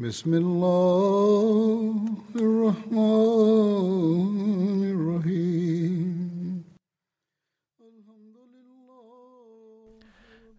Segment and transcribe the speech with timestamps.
[0.00, 1.94] بسم الله
[2.36, 3.10] الرحمن
[4.94, 6.64] الرحيم.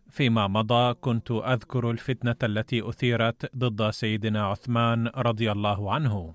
[0.10, 6.34] فيما مضى كنت أذكر الفتنة التي أثيرت ضد سيدنا عثمان رضي الله عنه.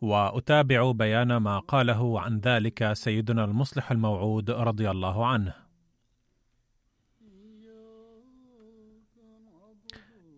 [0.00, 5.59] وأتابع بيان ما قاله عن ذلك سيدنا المصلح الموعود رضي الله عنه.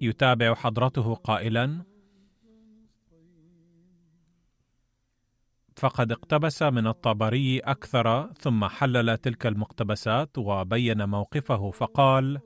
[0.02, 1.84] يتابع حضرته قائلا
[5.76, 12.40] فقد اقتبس من الطبري أكثر ثم حلل تلك المقتبسات وبين موقفه فقال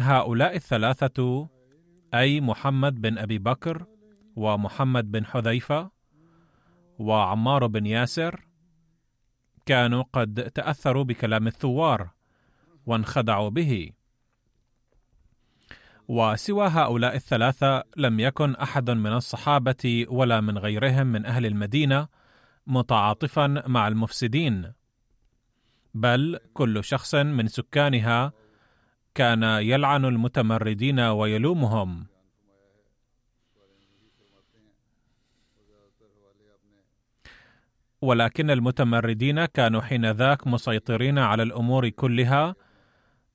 [0.00, 1.48] هؤلاء الثلاثة
[2.14, 3.86] أي محمد بن أبي بكر
[4.36, 5.90] ومحمد بن حذيفة
[6.98, 8.46] وعمار بن ياسر
[9.66, 12.10] كانوا قد تأثروا بكلام الثوار
[12.86, 13.90] وانخدعوا به.
[16.08, 22.08] وسوى هؤلاء الثلاثة لم يكن أحد من الصحابة ولا من غيرهم من أهل المدينة
[22.66, 24.72] متعاطفا مع المفسدين.
[25.94, 28.32] بل كل شخص من سكانها
[29.14, 32.06] كان يلعن المتمردين ويلومهم.
[38.02, 42.54] ولكن المتمردين كانوا حينذاك مسيطرين على الأمور كلها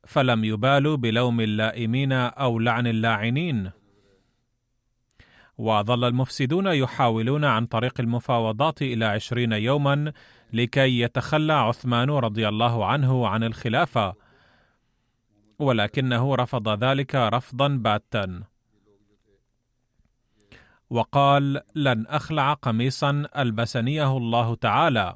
[0.05, 3.71] فلم يبالوا بلوم اللائمين أو لعن اللاعنين.
[5.57, 10.13] وظل المفسدون يحاولون عن طريق المفاوضات إلى عشرين يوما
[10.53, 14.15] لكي يتخلى عثمان رضي الله عنه عن الخلافة
[15.59, 18.43] ولكنه رفض ذلك رفضا باتا.
[20.89, 25.15] وقال لن أخلع قميصا ألبسنيه الله تعالى.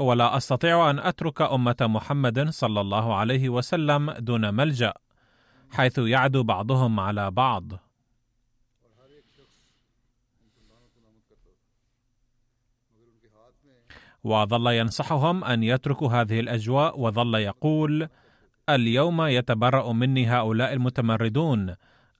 [0.00, 4.92] ولا أستطيع أن أترك أمة محمد صلى الله عليه وسلم دون ملجأ
[5.70, 7.72] حيث يعدو بعضهم على بعض.
[14.24, 18.08] وظل ينصحهم أن يتركوا هذه الأجواء وظل يقول
[18.68, 21.74] اليوم يتبرأ مني هؤلاء المتمردون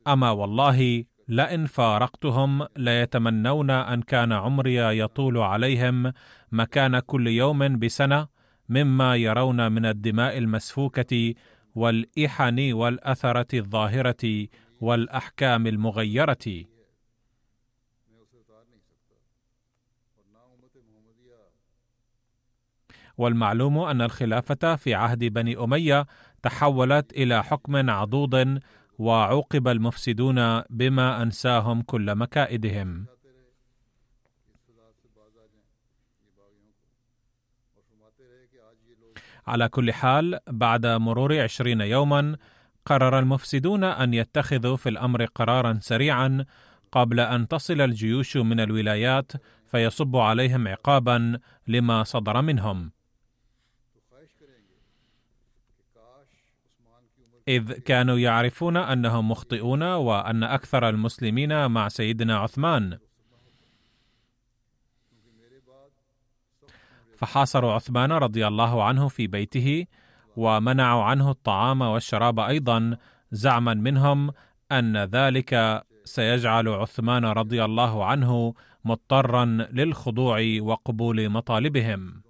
[0.06, 6.12] أما والله لئن فارقتهم ليتمنون أن كان عمري يطول عليهم
[6.52, 8.28] مكان كل يوم بسنة
[8.68, 11.34] مما يرون من الدماء المسفوكة
[11.74, 14.46] والإحن والأثرة الظاهرة
[14.80, 16.64] والأحكام المغيرة.
[23.18, 26.06] والمعلوم أن الخلافة في عهد بني أمية
[26.42, 28.60] تحولت إلى حكم عضوض
[29.00, 33.06] وعوقب المفسدون بما أنساهم كل مكائدهم.
[39.47, 42.37] على كل حال بعد مرور عشرين يوما
[42.87, 46.44] قرر المفسدون أن يتخذوا في الأمر قرارا سريعا
[46.93, 49.33] قبل أن تصل الجيوش من الولايات
[49.66, 53.00] فيصب عليهم عقابا لما صدر منهم.
[57.49, 62.99] إذ كانوا يعرفون أنهم مخطئون وأن أكثر المسلمين مع سيدنا عثمان.
[67.16, 69.87] فحاصروا عثمان رضي الله عنه في بيته
[70.37, 72.97] ومنعوا عنه الطعام والشراب أيضا
[73.33, 74.33] زعما منهم
[74.72, 82.29] أن ذلك سيجعل عثمان رضي الله عنه مضطرا للخضوع وقبول مطالبهم.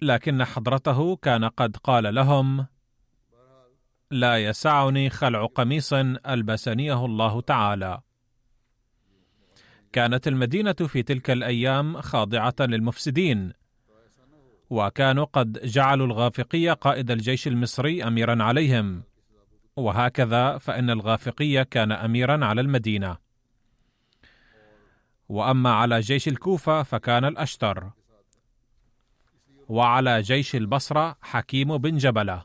[0.00, 2.66] لكن حضرته كان قد قال لهم
[4.10, 5.92] لا يسعني خلع قميص
[6.26, 8.00] ألبسنيه الله تعالى.
[9.92, 13.52] كانت المدينة في تلك الأيام خاضعة للمفسدين
[14.70, 19.02] وكانوا قد جعلوا الغافقي قائد الجيش المصري اميرا عليهم.
[19.76, 23.16] وهكذا فإن الغافقي كان اميرا على المدينة.
[25.28, 27.90] وأما على جيش الكوفة فكان الأشتر.
[29.68, 32.44] وعلى جيش البصرة حكيم بن جبلة.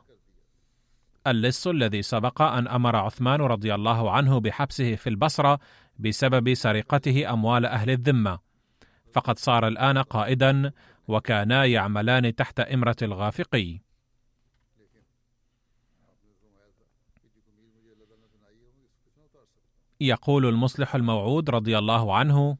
[1.26, 5.58] اللص الذي سبق أن أمر عثمان رضي الله عنه بحبسه في البصرة
[5.98, 8.38] بسبب سرقته أموال أهل الذمة.
[9.12, 10.72] فقد صار الآن قائدا
[11.08, 13.80] وكانا يعملان تحت إمرة الغافقي.
[20.00, 22.56] يقول المصلح الموعود رضي الله عنه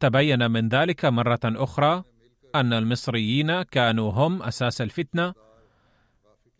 [0.00, 2.04] تبين من ذلك مرة أخرى
[2.54, 5.34] أن المصريين كانوا هم أساس الفتنة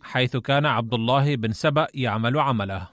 [0.01, 2.89] حيث كان عبد الله بن سبأ يعمل عمله.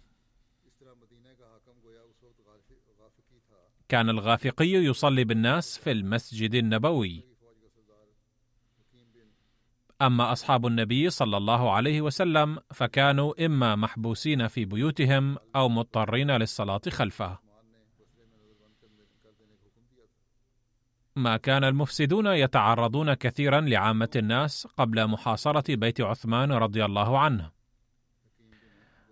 [3.90, 7.24] كان الغافقي يصلي بالناس في المسجد النبوي.
[10.02, 16.82] أما أصحاب النبي صلى الله عليه وسلم فكانوا إما محبوسين في بيوتهم أو مضطرين للصلاة
[16.90, 17.53] خلفه.
[21.16, 27.52] ما كان المفسدون يتعرضون كثيرا لعامة الناس قبل محاصرة بيت عثمان رضي الله عنه.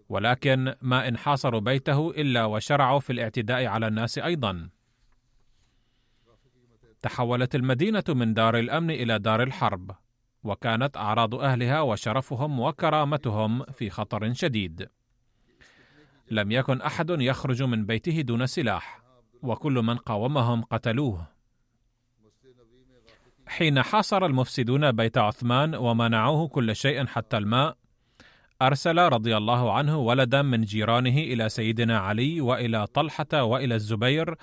[0.09, 4.69] ولكن ما إن حاصروا بيته إلا وشرعوا في الاعتداء على الناس أيضا.
[7.01, 9.91] تحولت المدينة من دار الأمن إلى دار الحرب
[10.43, 14.89] وكانت أعراض أهلها وشرفهم وكرامتهم في خطر شديد.
[16.31, 19.01] لم يكن أحد يخرج من بيته دون سلاح
[19.41, 21.40] وكل من قاومهم قتلوه.
[23.51, 27.77] حين حاصر المفسدون بيت عثمان ومنعوه كل شيء حتى الماء
[28.61, 34.35] أرسل رضي الله عنه ولدا من جيرانه إلى سيدنا علي وإلى طلحة وإلى الزبير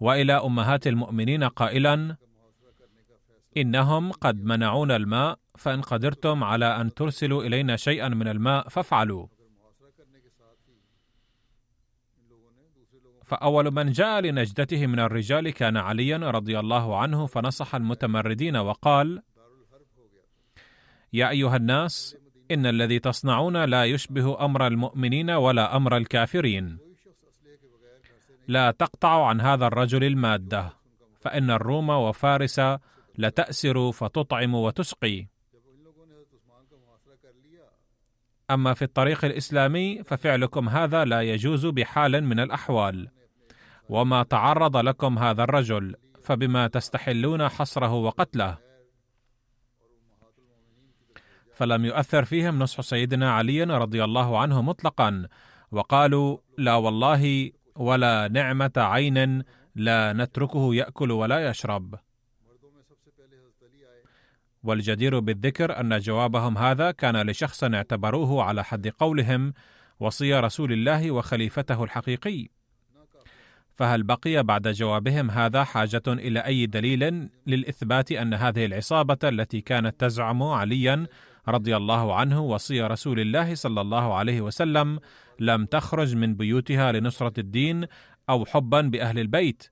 [0.00, 2.16] وإلى أمهات المؤمنين قائلا
[3.56, 9.26] إنهم قد منعونا الماء فإن قدرتم على أن ترسلوا إلينا شيئا من الماء فافعلوا.
[13.32, 19.22] فأول من جاء لنجدته من الرجال كان عليا رضي الله عنه فنصح المتمردين وقال
[21.12, 22.16] يا أيها الناس
[22.50, 26.78] إن الذي تصنعون لا يشبه أمر المؤمنين ولا أمر الكافرين.
[28.48, 30.72] لا تقطع عن هذا الرجل المادة
[31.20, 32.60] فإن الروم وفارس
[33.18, 35.26] لتأسر فتطعم وتسقي.
[38.50, 43.21] أما في الطريق الإسلامي ففعلكم هذا لا يجوز بحال من الأحوال.
[43.92, 48.58] وما تعرض لكم هذا الرجل فبما تستحلون حصره وقتله.
[51.54, 55.28] فلم يؤثر فيهم نصح سيدنا علي رضي الله عنه مطلقا
[55.70, 59.42] وقالوا لا والله ولا نعمة عين
[59.74, 61.94] لا نتركه يأكل ولا يشرب.
[64.62, 69.52] والجدير بالذكر أن جوابهم هذا كان لشخص اعتبروه على حد قولهم
[70.00, 72.61] وصي رسول الله وخليفته الحقيقي.
[73.82, 80.00] فهل بقي بعد جوابهم هذا حاجة إلى أي دليل للإثبات أن هذه العصابة التي كانت
[80.00, 81.06] تزعم عليا
[81.48, 85.00] رضي الله عنه وصي رسول الله صلى الله عليه وسلم
[85.40, 87.86] لم تخرج من بيوتها لنصرة الدين
[88.30, 89.70] أو حبا بأهل البيت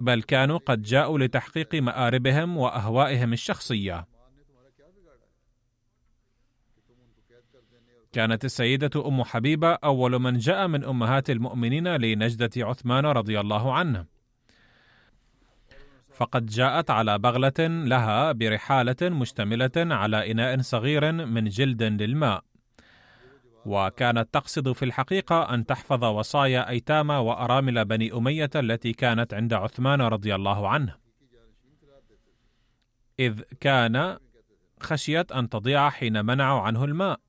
[0.00, 4.06] بل كانوا قد جاءوا لتحقيق مآربهم وأهوائهم الشخصية.
[8.16, 14.06] كانت السيدة أم حبيبة أول من جاء من أمهات المؤمنين لنجدة عثمان رضي الله عنه.
[16.12, 22.44] فقد جاءت على بغلة لها برحالة مشتملة على إناء صغير من جلد للماء.
[23.66, 30.02] وكانت تقصد في الحقيقة أن تحفظ وصايا أيتام وأرامل بني أمية التي كانت عند عثمان
[30.02, 30.94] رضي الله عنه
[33.20, 34.18] إذ كان
[34.80, 37.25] خشيت أن تضيع حين منعوا عنه الماء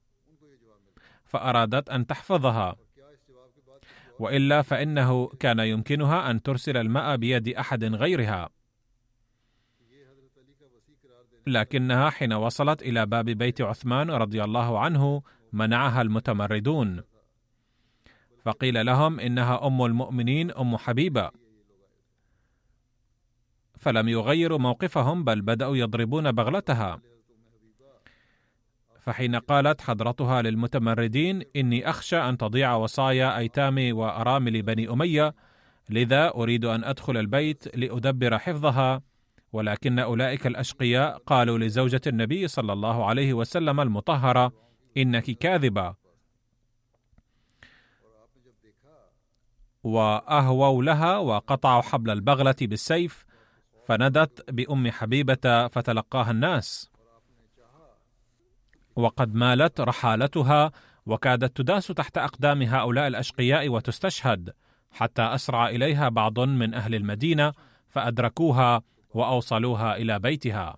[1.27, 2.75] فأرادت أن تحفظها.
[4.19, 8.49] وإلا فإنه كان يمكنها أن ترسل الماء بيد أحد غيرها.
[11.47, 15.21] لكنها حين وصلت إلى باب بيت عثمان رضي الله عنه
[15.53, 17.03] منعها المتمردون.
[18.43, 21.31] فقيل لهم إنها أم المؤمنين أم حبيبة.
[23.77, 27.01] فلم يغيروا موقفهم بل بدأوا يضربون بغلتها.
[29.07, 35.35] فحين قالت حضرتها للمتمردين إني أخشى أن تضيع وصايا ايتام وأرامل بني أمية
[35.89, 39.01] لذا أريد أن أدخل البيت لأدبر حفظها
[39.53, 44.51] ولكن أولئك الأشقياء قالوا لزوجة النبي صلى الله عليه وسلم المطهرة
[44.97, 45.95] إنك كاذبة.
[49.83, 53.25] وأهووا لها وقطعوا حبل البغلة بالسيف
[53.87, 56.96] فندت بأم حبيبة فتلقاها الناس.
[58.97, 60.71] وقد مالت رحالتها
[61.05, 64.53] وكادت تداس تحت أقدام هؤلاء الأشقياء وتستشهد
[64.91, 67.53] حتى أسرع إليها بعض من أهل المدينة
[67.89, 70.77] فأدركوها وأوصلوها إلى بيتها.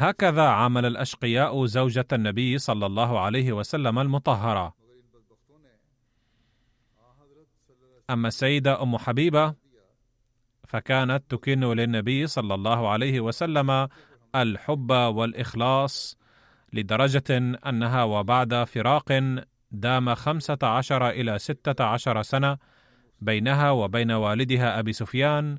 [0.00, 4.74] هكذا عامل الأشقياء زوجة النبي صلى الله عليه وسلم المطهرة.
[8.10, 9.54] أما السيدة أم حبيبة
[10.66, 13.88] فكانت تكن للنبي صلى الله عليه وسلم
[14.34, 16.18] الحب والإخلاص
[16.72, 19.22] لدرجة أنها وبعد فراق
[19.70, 22.58] دام خمسة عشر إلى ستة عشر سنة
[23.20, 25.58] بينها وبين والدها أبي سفيان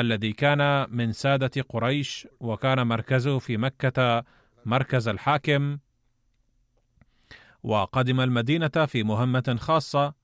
[0.00, 4.24] الذي كان من سادة قريش وكان مركزه في مكة
[4.66, 5.78] مركز الحاكم
[7.62, 10.14] وقدم المدينة في مهمة خاصة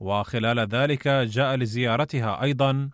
[0.00, 2.90] وخلال ذلك جاء لزيارتها أيضا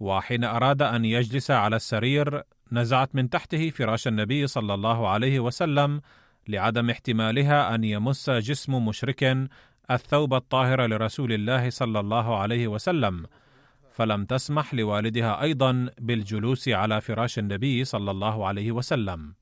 [0.00, 2.42] وحين أراد أن يجلس على السرير
[2.72, 6.00] نزعت من تحته فراش النبي صلى الله عليه وسلم
[6.48, 9.48] لعدم احتمالها أن يمس جسم مشرك
[9.90, 13.26] الثوب الطاهر لرسول الله صلى الله عليه وسلم.
[13.92, 19.34] فلم تسمح لوالدها أيضا بالجلوس على فراش النبي صلى الله عليه وسلم.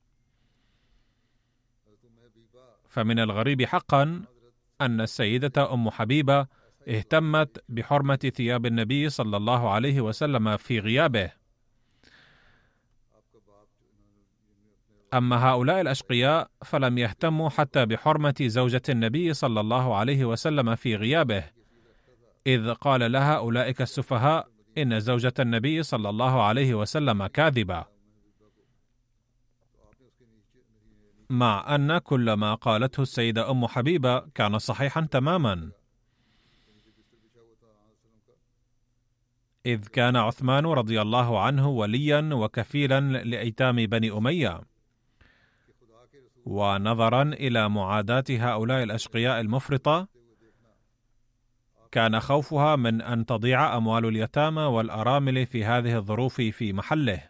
[2.88, 4.23] فمن الغريب حقا
[4.80, 6.47] أن السيدة أم حبيبة
[6.88, 11.33] اهتمت بحرمة ثياب النبي صلى الله عليه وسلم في غيابه.
[15.14, 21.60] أما هؤلاء الأشقياء فلم يهتموا حتى بحرمة زوجة النبي صلى الله عليه وسلم في غيابه.
[22.47, 27.85] إذ قال لها أولئك السفهاء إن زوجة النبي صلى الله عليه وسلم كاذبة.
[31.30, 35.70] مع أن كل ما قالته السيدة أم حبيبة كان صحيحا تماما.
[39.66, 44.61] إذ كان عثمان رضي الله عنه وليا وكفيلا لأيتام بني أمية.
[46.44, 50.20] ونظرا إلى معاداة هؤلاء الأشقياء المفرطة
[51.92, 57.23] كان خوفها من أن تضيع أموال اليتامى والأرامل في هذه الظروف في محله.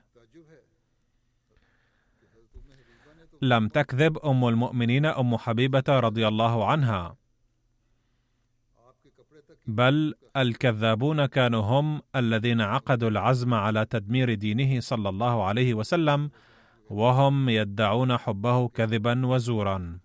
[3.42, 7.16] لم تكذب أم المؤمنين أم حبيبة رضي الله عنها.
[9.66, 16.30] بل الكذابون كانوا هم الذين عقدوا العزم على تدمير دينه صلى الله عليه وسلم
[16.90, 19.98] وهم يدعون حبه كذبا وزورا.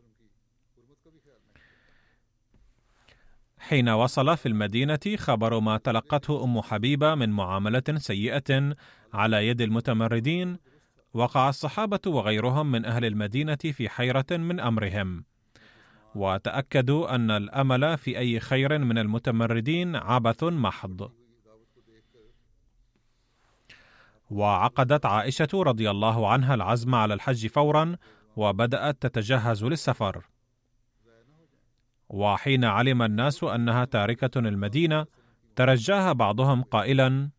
[3.70, 8.76] حين وصل في المدينة خبر ما تلقته أم حبيبة من معاملة سيئة
[9.14, 10.58] على يد المتمردين
[11.14, 15.24] وقع الصحابة وغيرهم من أهل المدينة في حيرة من أمرهم.
[16.16, 21.12] وتأكدوا أن الأمل في أي خير من المتمردين عبث محض.
[24.30, 27.98] وعقدت عائشة رضي الله عنها العزم على الحج فورا
[28.36, 30.35] وبدأت تتجهز للسفر.
[32.10, 35.06] وحين علم الناس أنها تاركة المدينة
[35.56, 37.30] ترجاها بعضهم قائلا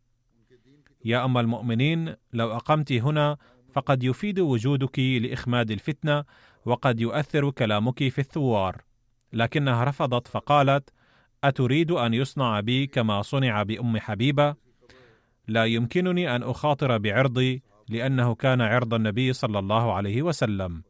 [1.04, 3.36] يا أم المؤمنين لو أقمت هنا
[3.72, 6.24] فقد يفيد وجودك لإخماد الفتنة
[6.64, 8.82] وقد يؤثر كلامك في الثوار.
[9.32, 10.90] لكنها رفضت فقالت
[11.44, 14.54] أتريد أن يصنع بي كما صنع بأم حبيبة؟
[15.48, 20.82] لا يمكنني أن أخاطر بعرضي لأنه كان عرض النبي صلى الله عليه وسلم.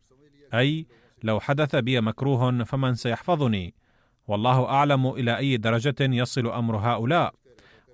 [0.54, 0.86] أي
[1.26, 3.74] لو حدث بي مكروه فمن سيحفظني؟
[4.28, 7.34] والله أعلم إلى أي درجة يصل أمر هؤلاء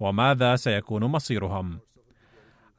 [0.01, 1.81] وماذا سيكون مصيرهم؟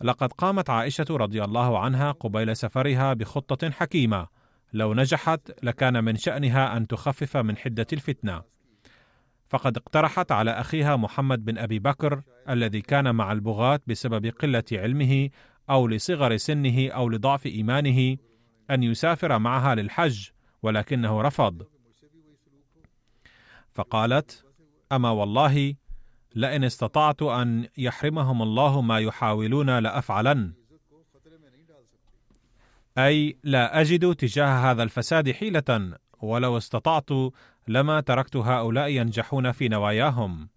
[0.02, 4.28] لقد قامت عائشة رضي الله عنها قبيل سفرها بخطة حكيمة.
[4.74, 8.42] لو نجحت لكان من شأنها أن تخفف من حدة الفتنة.
[9.50, 15.30] فقد اقترحت على أخيها محمد بن أبي بكر الذي كان مع البغاة بسبب قلة علمه
[15.70, 18.18] أو لصغر سنه أو لضعف إيمانه
[18.72, 20.33] أن يسافر معها للحج.
[20.64, 21.68] ولكنه رفض.
[23.74, 24.46] فقالت
[24.92, 25.76] أما والله
[26.36, 30.54] لئن استطعت أن يحرمهم الله ما يحاولون لأفعلن.
[32.98, 37.10] أي لا أجد تجاه هذا الفساد حيلة ولو استطعت
[37.68, 40.50] لما تركت هؤلاء ينجحون في نواياهم.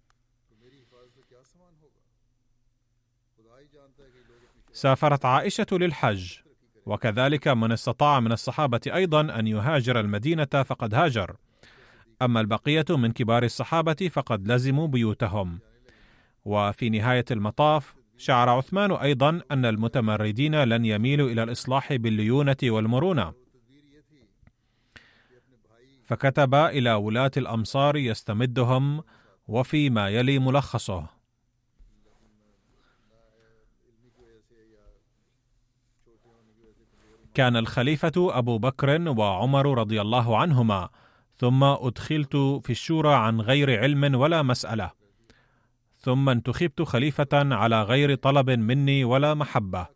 [4.71, 6.46] سافرت عائشة للحج.
[6.87, 11.35] وكذلك من استطاع من الصحابة أيضا أن يهاجر المدينة فقد هاجر.
[12.21, 15.59] أما البقية من كبار الصحابة فقد لزموا بيوتهم.
[16.45, 23.33] وفي نهاية المطاف شعر عثمان أيضا أن المتمردين لن يميلوا إلى الإصلاح بالليونة والمرونة.
[26.05, 29.03] فكتب إلى ولاة الأمصار يستمدهم
[29.47, 31.16] وفي ما يلي ملخصه.
[37.37, 40.89] كان الخليفة أبو بكر وعمر رضي الله عنهما
[41.35, 44.91] ثم أدخلت في الشورى عن غير علم ولا مسألة.
[45.99, 49.87] ثم انتخبت خليفة على غير طلب مني ولا محبة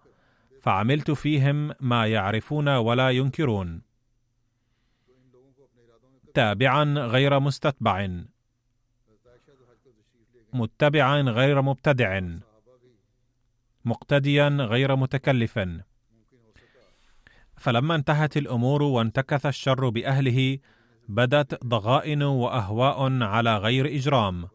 [0.61, 3.81] فعملت فيهم ما يعرفون ولا ينكرون.
[6.33, 8.07] تابعا غير مستتبع.
[10.53, 12.21] متبعا غير مبتدع.
[13.85, 15.59] مقتديا غير متكلف.
[17.61, 20.57] فلما انتهت الأمور وانتكث الشر بأهله
[21.09, 24.49] بدت ضغائن وأهواء على غير إجرام.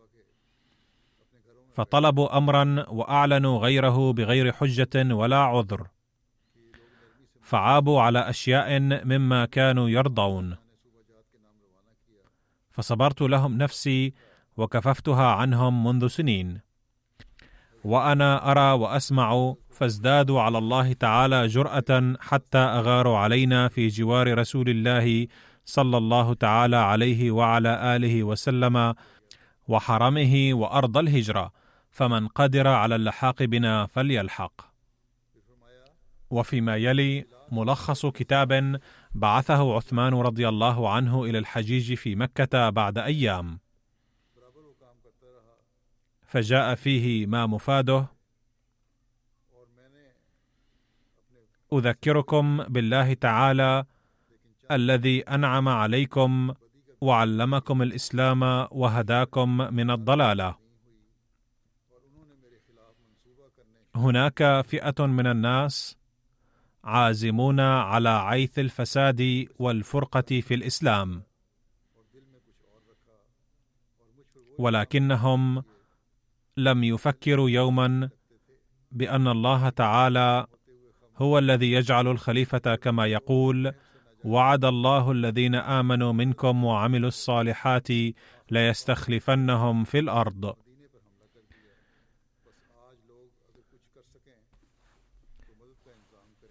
[1.75, 5.87] فطلبوا امرا وأعلنوا غيره بغير حجة ولا عذر.
[7.43, 10.57] فعابوا على أشياء مما كانوا يرضون.
[12.71, 14.15] فصبرت لهم نفسي
[14.57, 16.61] وكففتها عنهم منذ سنين.
[17.85, 25.27] وأنا أرى وأسمع فازدادوا على الله تعالى جرأة حتى أغاروا علينا في جوار رسول الله
[25.65, 28.95] صلى الله تعالى عليه وعلى آله وسلم
[29.69, 31.53] وحرمه وأرض الهجرة.
[31.91, 34.53] فمن قدر على اللحاق بنا فليلحق.
[36.31, 38.81] وفيما يلي ملخص كتاب
[39.15, 43.59] بعثه عثمان رضي الله عنه إلى الحجيج في مكة بعد أيام.
[46.27, 48.16] فجاء فيه ما مفاده
[51.73, 53.85] أذكركم بالله تعالى
[54.71, 56.55] الذي أنعم عليكم
[57.01, 60.57] وعلمكم الإسلام وهداكم من الضلالة.
[63.95, 65.97] هناك فئة من الناس
[66.85, 71.23] عازمون على عيث الفساد والفرقة في الإسلام.
[74.59, 75.65] ولكنهم
[76.57, 78.11] لم يفكروا يوما
[78.93, 80.47] بأن الله تعالى
[81.17, 83.73] هو الذي يجعل الخليفة كما يقول
[84.25, 87.89] وعد الله الذين آمنوا منكم وعملوا الصالحات
[88.51, 90.57] ليستخلفنهم في الأرض.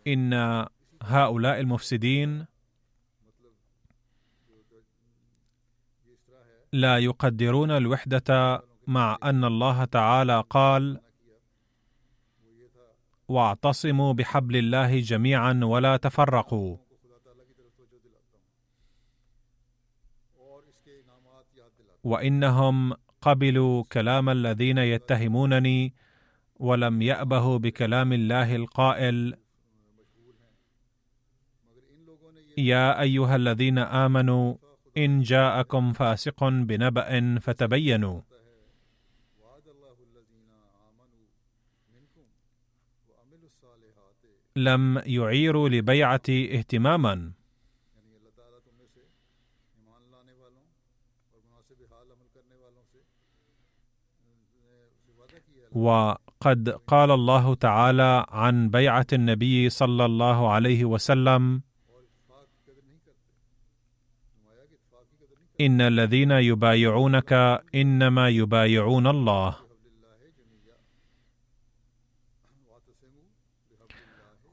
[0.08, 0.34] إن
[1.04, 2.46] هؤلاء المفسدين
[6.74, 11.05] لا يقدرون الوحدة مع أن الله تعالى قال
[13.28, 16.78] واعتصموا بحبل الله جميعا ولا تفرقوا.
[22.04, 25.94] وإنهم قبلوا كلام الذين يتهمونني
[26.56, 29.34] ولم يأبهوا بكلام الله القائل
[32.58, 34.56] يا أيها الذين آمنوا
[34.98, 38.22] إن جاءكم فاسق بنبأ فتبينوا.
[44.58, 47.32] لم يعيروا لبيعة اهتماما.
[55.72, 61.62] وقد قال الله تعالى عن بيعة النبي صلى الله عليه وسلم
[65.62, 67.34] إن الذين يبايعونك
[67.76, 69.65] إنما يبايعون الله.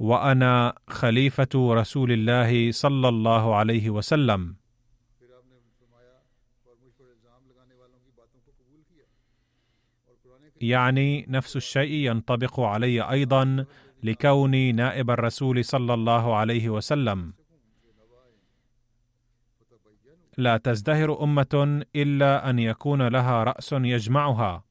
[0.03, 4.57] وأنا خليفة رسول الله صلى الله عليه وسلم.
[10.61, 13.67] يعني نفس الشيء ينطبق علي أيضا
[14.03, 17.33] لكوني نائب الرسول صلى الله عليه وسلم.
[20.39, 24.65] لا تزدهر أمة إلا أن يكون لها رأس يجمعها.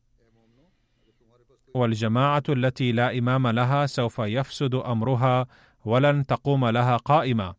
[1.74, 5.48] والجماعة التي لا إمام لها سوف يفسد أمرها
[5.86, 7.56] ولن تقوم لها قائمة.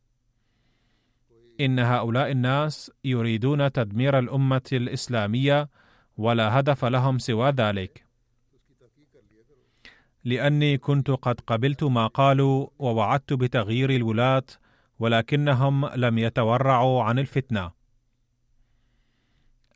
[1.61, 5.69] إن هؤلاء الناس يريدون تدمير الأمة الإسلامية
[6.17, 8.07] ولا هدف لهم سوى ذلك.
[10.25, 14.45] لأني كنت قد قبلت ما قالوا ووعدت بتغيير الولاة
[14.99, 17.71] ولكنهم لم يتورعوا عن الفتنة.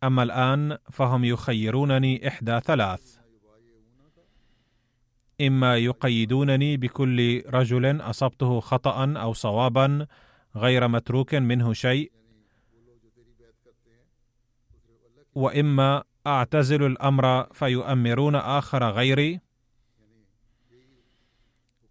[0.05, 3.16] أما الآن فهم يخيرونني إحدى ثلاث.
[5.41, 10.07] إما يقيدونني بكل رجل أصبته خطأ أو صوابا
[10.57, 12.13] غير متروك منه شيء
[15.35, 19.41] وإما أعتزل الأمر فيؤمرون آخر غيري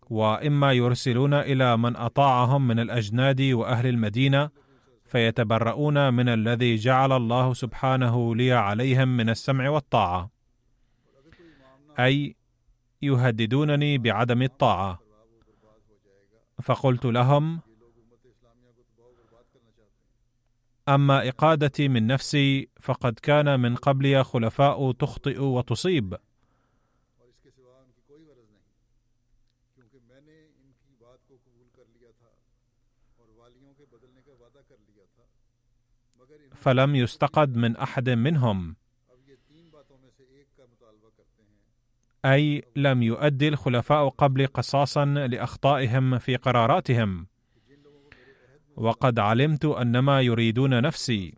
[0.10, 4.50] وإما يرسلون إلى من أطاعهم من الأجناد وأهل المدينة
[5.06, 10.30] فيتبرؤون من الذي جعل الله سبحانه لي عليهم من السمع والطاعة.
[12.00, 12.36] أي
[13.02, 15.00] يهددونني بعدم الطاعة.
[16.64, 17.62] فقلت لهم
[20.90, 26.18] أما إقادتي من نفسي فقد كان من قبلي خلفاء تخطئ وتصيب.
[36.56, 38.76] فلم يستقد من أحد منهم.
[42.26, 47.28] أي لم يؤدي الخلفاء قبل قصاصا لأخطائهم في قراراتهم.
[48.76, 51.34] وقد علمت أنما يريدون نفسي.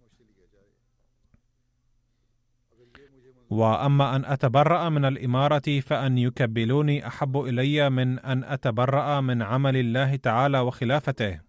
[3.50, 10.16] وأما أن أتبرأ من الإمارة فأن يكبلوني أحب إلي من أن أتبرأ من عمل الله
[10.16, 11.40] تعالى وخلافته.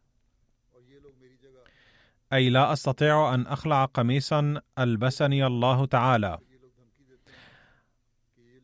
[2.32, 6.38] أي لا أستطيع أن أخلع قميصا ألبسني الله تعالى.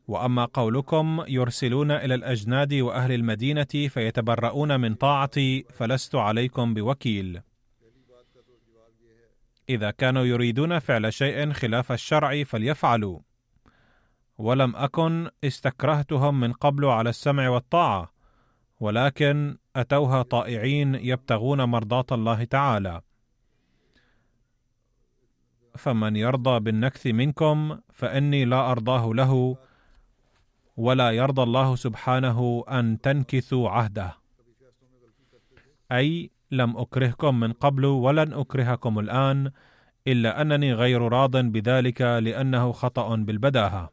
[0.08, 7.40] وأما قولكم يرسلون إلى الأجناد وأهل المدينة فيتبرؤون من طاعتي فلست عليكم بوكيل.
[9.68, 13.20] إذا كانوا يريدون فعل شيء خلاف الشرع فليفعلوا.
[14.38, 18.12] ولم أكن استكرهتهم من قبل على السمع والطاعة
[18.80, 23.00] ولكن أتوها طائعين يبتغون مرضاة الله تعالى.
[25.76, 29.56] فمن يرضى بالنكث منكم فإني لا أرضاه له
[30.76, 34.16] ولا يرضى الله سبحانه أن تنكثوا عهده.
[35.92, 39.50] أي لم أكرهكم من قبل ولن أكرهكم الآن
[40.06, 43.90] إلا أنني غير راض بذلك لأنه خطأ بالبداهة.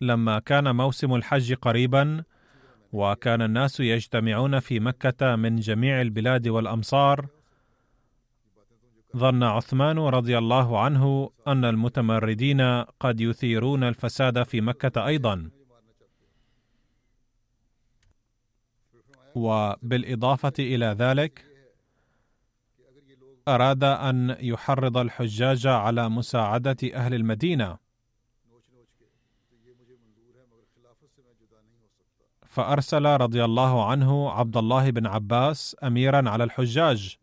[0.00, 2.24] لما كان موسم الحج قريبا
[2.92, 7.26] وكان الناس يجتمعون في مكة من جميع البلاد والأمصار
[9.16, 12.60] ظن عثمان رضي الله عنه أن المتمردين
[13.00, 15.50] قد يثيرون الفساد في مكة أيضا.
[19.34, 21.44] وبالإضافة إلى ذلك
[23.48, 27.78] أراد أن يحرض الحجاج على مساعدة أهل المدينة.
[32.46, 37.18] فأرسل رضي الله عنه عبد الله بن عباس اميرا على الحجاج.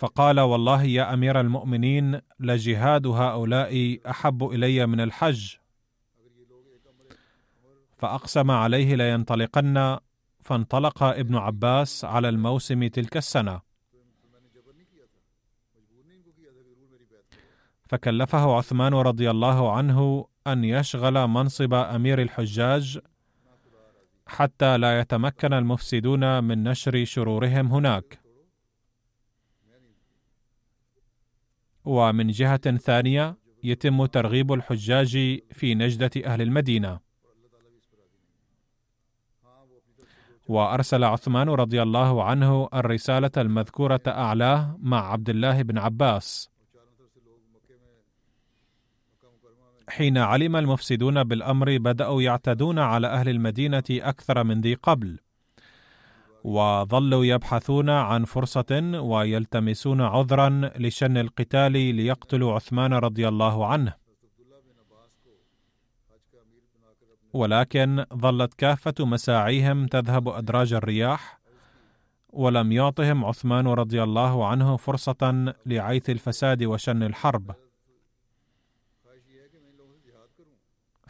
[0.00, 5.56] فقال والله يا أمير المؤمنين لجهاد هؤلاء أحب إلي من الحج.
[7.98, 9.98] فأقسم عليه لينطلقن
[10.40, 13.60] فانطلق ابن عباس على الموسم تلك السنة.
[17.88, 22.98] فكلفه عثمان رضي الله عنه أن يشغل منصب أمير الحجاج
[24.26, 28.19] حتى لا يتمكن المفسدون من نشر شرورهم هناك.
[31.84, 37.00] ومن جهة ثانية يتم ترغيب الحجاج في نجدة أهل المدينة.
[40.48, 46.50] وأرسل عثمان رضي الله عنه الرسالة المذكورة أعلاه مع عبد الله بن عباس.
[49.88, 55.18] حين علم المفسدون بالأمر بدأوا يعتدون على أهل المدينة أكثر من ذي قبل.
[56.44, 63.94] وظلوا يبحثون عن فرصة ويلتمسون عذرا لشن القتال ليقتلوا عثمان رضي الله عنه.
[67.32, 71.40] ولكن ظلت كافة مساعيهم تذهب أدراج الرياح
[72.28, 77.54] ولم يعطهم عثمان رضي الله عنه فرصة لعيث الفساد وشن الحرب.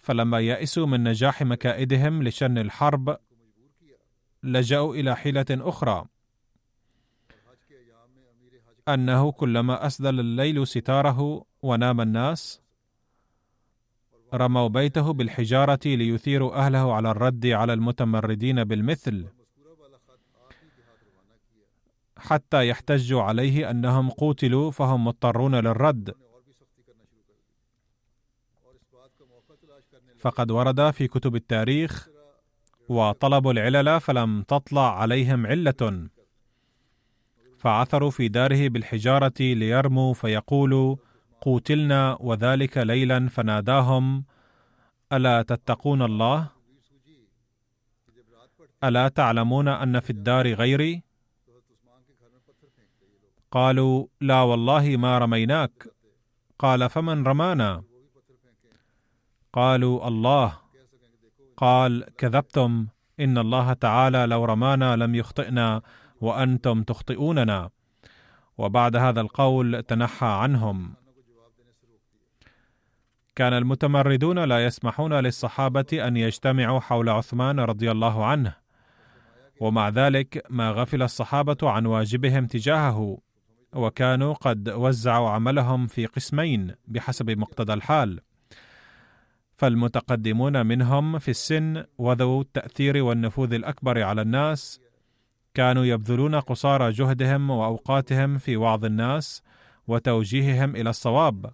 [0.03, 3.17] فلما يئسوا من نجاح مكائدهم لشن الحرب
[4.43, 6.07] لجأوا إلى حيلة أخرى.
[8.89, 12.61] أنه كلما أسدل الليل ستاره ونام الناس
[14.35, 19.27] رموا بيته بالحجارة ليثيروا أهله على الرد على المتمردين بالمثل
[22.19, 26.15] حتى يحتجوا عليه أنهم قوتلوا فهم مضطرون للرد.
[30.19, 32.10] فقد ورد في كتب التاريخ
[32.91, 36.09] وطلبوا العلل فلم تطلع عليهم علة.
[37.59, 40.97] فعثروا في داره بالحجارة ليرموا فيقولوا
[41.41, 44.25] قوتلنا وذلك ليلا فناداهم
[45.13, 46.49] ألا تتقون الله؟
[48.85, 51.03] ألا تعلمون أن في الدار غيري؟
[53.51, 55.89] قالوا لا والله ما رميناك.
[56.59, 57.83] قال فمن رمانا؟
[59.53, 60.70] قالوا الله.
[61.61, 62.87] قال كذبتم.
[63.21, 65.83] إن الله تعالى لو رمانا لم يخطئنا
[66.21, 67.71] وأنتم تخطئوننا.
[68.59, 70.95] وبعد هذا القول تنحى عنهم.
[73.37, 78.55] كان المتمردون لا يسمحون للصحابة أن يجتمعوا حول عثمان رضي الله عنه.
[79.61, 83.19] ومع ذلك ما غفل الصحابة عن واجبهم تجاهه.
[83.73, 88.21] وكانوا قد وزعوا عملهم في قسمين بحسب مقتضى الحال.
[89.61, 94.81] فالمتقدمون منهم في السن وذو التأثير والنفوذ الأكبر على الناس
[95.55, 99.43] كانوا يبذلون قصارى جهدهم وأوقاتهم في وعظ الناس
[99.87, 101.53] وتوجيههم إلى الصواب.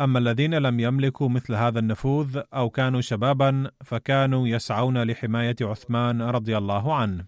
[0.00, 6.58] أما الذين لم يملكوا مثل هذا النفوذ أو كانوا شبابا فكانوا يسعون لحماية عثمان رضي
[6.58, 7.24] الله عنه.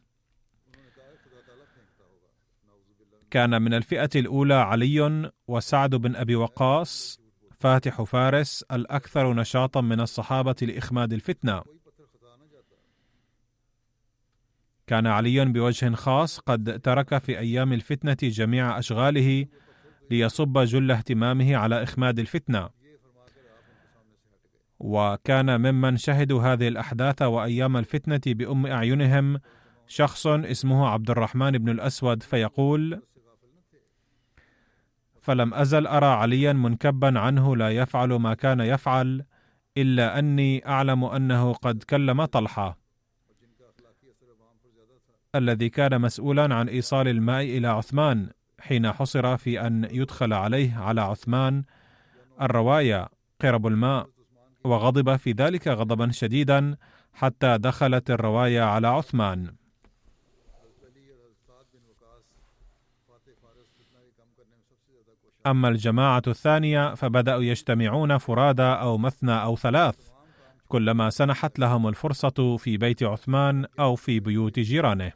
[3.31, 7.20] كان من الفئة الأولى علي وسعد بن أبي وقاص
[7.61, 11.63] فاتح فارس الأكثر نشاطا من الصحابة لإخماد الفتنة.
[14.87, 19.47] كان علي بوجه خاص قد ترك في أيام الفتنة جميع أشغاله
[20.11, 22.69] ليصب جل اهتمامه على إخماد الفتنة.
[24.79, 29.41] وكان ممن شهدوا هذه الأحداث وأيام الفتنة بأم أعينهم
[29.87, 33.03] شخص اسمه عبد الرحمن بن الأسود فيقول
[35.31, 39.25] فلم أزل أرى عليا منكبا عنه لا يفعل ما كان يفعل
[39.77, 42.79] إلا أني أعلم أنه قد كلم طلحة
[45.35, 51.01] الذي كان مسؤولا عن إيصال الماء إلى عثمان حين حصر في أن يدخل عليه على
[51.01, 51.65] عثمان
[52.41, 53.09] الرواية
[53.41, 54.09] قرب الماء
[54.65, 56.77] وغضب في ذلك غضبا شديدا
[57.13, 59.55] حتى دخلت الرواية على عثمان.
[65.47, 69.97] أما الجماعة الثانية فبدأوا يجتمعون فرادى أو مثنى أو ثلاث
[70.69, 75.13] كلما سنحت لهم الفرصة في بيت عثمان أو في بيوت جيرانه.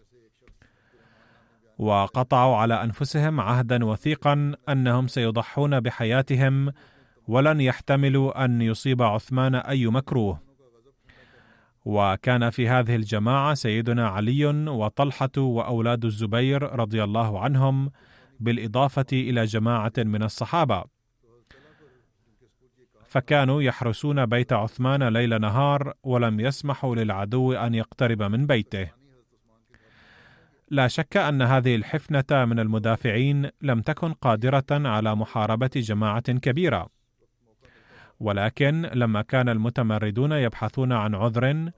[1.79, 6.73] وقطعوا على أنفسهم عهدا وثيقا أنهم سيضحون بحياتهم
[7.29, 10.41] ولن يحتملوا أن يصيب عثمان أي مكروه.
[11.85, 17.91] وكان في هذه الجماعة سيدنا علي وطلحة وأولاد الزبير رضي الله عنهم
[18.45, 20.85] بالإضافة إلى جماعة من الصحابة.
[23.07, 28.91] فكانوا يحرسون بيت عثمان ليل نهار ولم يسمحوا للعدو أن يقترب من بيته.
[30.71, 36.89] لا شك أن هذه الحفنة من المدافعين لم تكن قادرة على محاربة جماعة كبيرة.
[38.21, 41.71] ولكن لما كان المتمردون يبحثون عن عذر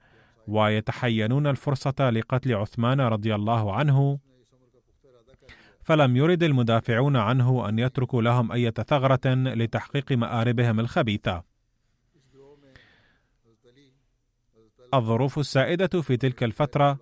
[0.49, 4.19] ويتحينون الفرصة لقتل عثمان رضي الله عنه
[5.87, 11.43] فلم يرد المدافعون عنه أن يتركوا لهم أي ثغرة لتحقيق مآربهم الخبيثة.
[14.95, 16.99] الظروف السائدة في تلك الفترة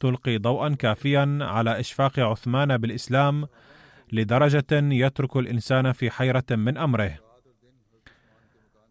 [0.00, 3.46] تلقي ضوءا كافيا على إشفاق عثمان بالإسلام
[4.12, 7.18] لدرجة يترك الإنسان في حيرة من أمره.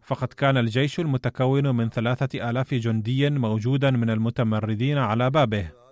[0.02, 5.87] فقد كان الجيش المتكون من ثلاثة آلاف جندي موجودا من المتمردين على بابه.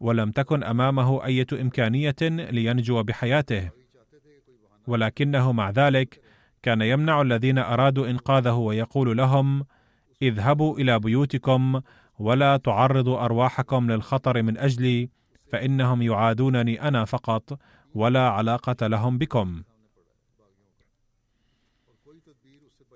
[0.00, 3.70] ولم تكن أمامه إيه إمكانية لينجو بحياته.
[4.86, 6.20] ولكنه مع ذلك
[6.62, 9.64] كان يمنع الذين أرادوا إنقاذه ويقول لهم
[10.22, 11.80] اذهبوا إلى بيوتكم
[12.18, 15.08] ولا تعرضوا أرواحكم للخطر من أجلي
[15.52, 17.58] فإنهم يعادونني أنا فقط
[17.94, 19.62] ولا علاقة لهم بكم.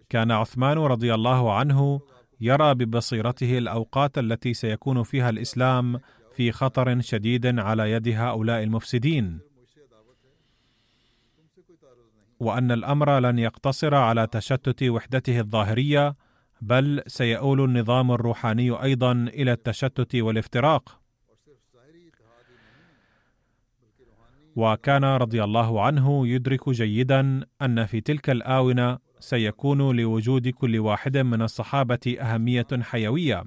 [0.09, 2.01] كان عثمان رضي الله عنه
[2.41, 6.01] يرى ببصيرته الأوقات التي سيكون فيها الإسلام
[6.33, 9.41] في خطر شديد على يد هؤلاء المفسدين.
[12.41, 16.17] وأن الأمر لن يقتصر على تشتت وحدته الظاهرية
[16.61, 21.01] بل سيؤول النظام الروحاني أيضا إلى التشتت والافتراق.
[24.57, 31.43] وكان رضي الله عنه يدرك جيدا أن في تلك الآونة سيكون لوجود كل واحد من
[31.43, 33.45] الصحابة أهمية حيوية.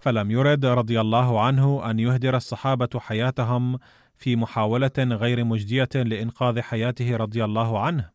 [0.00, 3.78] فلم يرد رضي الله عنه أن يهدر الصحابة حياتهم
[4.16, 8.10] في محاولة غير مجدية لإنقاذ حياته رضي الله عنه.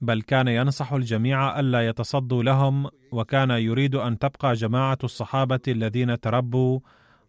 [0.00, 6.80] بل كان ينصح الجميع ألا يتصدوا لهم وكان يريد أن تبقى جماعة الصحابة الذين تربوا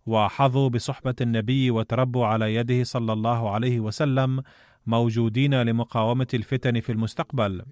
[0.05, 4.41] وحظوا بصحبة النبي وتربوا على يده صلى الله عليه وسلم
[4.85, 7.63] موجودين لمقاومة الفتن في المستقبل.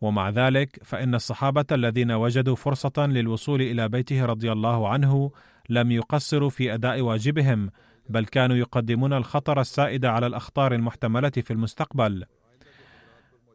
[0.00, 5.30] ومع ذلك فإن الصحابة الذين وجدوا فرصة للوصول إلى بيته رضي الله عنه
[5.68, 7.70] لم يقصروا في أداء واجبهم
[8.08, 12.24] بل كانوا يقدمون الخطر السائد على الأخطار المحتملة في المستقبل.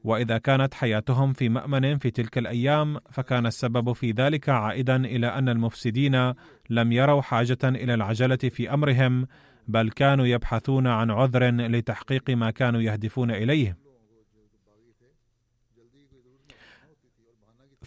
[0.03, 5.49] وإذا كانت حياتهم في مأمن في تلك الأيام فكان السبب في ذلك عائدا إلى أن
[5.49, 6.33] المفسدين
[6.69, 9.27] لم يروا حاجة إلى العجلة في أمرهم
[9.67, 13.82] بل كانوا يبحثون عن عذر لتحقيق ما كانوا يهدفون إليه.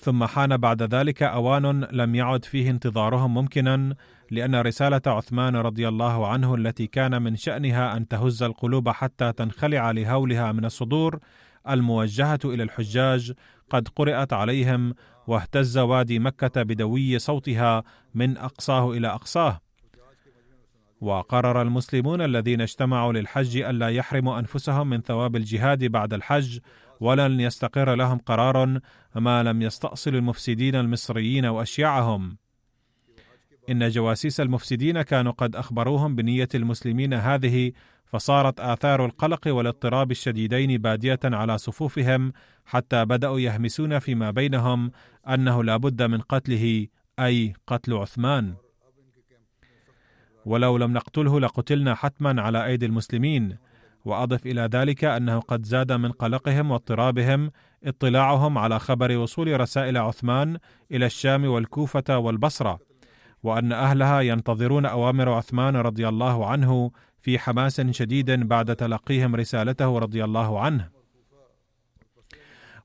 [0.06, 3.94] ثم حان بعد ذلك أوان لم يعد فيه انتظارهم ممكنا
[4.30, 9.90] لأن رسالة عثمان رضي الله عنه التي كان من شأنها أن تهز القلوب حتى تنخلع
[9.90, 11.18] لهولها من الصدور
[11.68, 13.32] الموجهة إلى الحجاج
[13.70, 14.94] قد قرأت عليهم
[15.26, 17.82] واهتز وادي مكة بدوي صوتها
[18.14, 19.60] من أقصاه إلى أقصاه.
[21.00, 26.58] وقرر المسلمون الذين اجتمعوا للحج الا يحرموا أنفسهم من ثواب الجهاد بعد الحج
[27.00, 28.80] ولن يستقر لهم قرار
[29.14, 32.36] ما لم يستأصل المفسدين المصريين وأشياعهم.
[33.70, 37.72] إن جواسيس المفسدين كانوا قد أخبروهم بنية المسلمين هذه
[38.06, 42.32] فصارت آثار القلق والاضطراب الشديدين بادية على صفوفهم
[42.64, 44.90] حتى بدأوا يهمسون فيما بينهم
[45.28, 46.86] أنه لا بد من قتله
[47.18, 48.54] أي قتل عثمان.
[50.44, 53.56] ولو لم نقتله لقتلنا حتما على أيدي المسلمين.
[54.06, 57.50] وأضف إلى ذلك أنه قد زاد من قلقهم واضطرابهم
[57.84, 60.58] اطلاعهم على خبر وصول رسائل عثمان
[60.92, 62.78] إلى الشام والكوفة والبصرة
[63.42, 66.90] وأن أهلها ينتظرون أوامر عثمان رضي الله عنه
[67.20, 70.88] في حماس شديد بعد تلقيهم رسالته رضي الله عنه.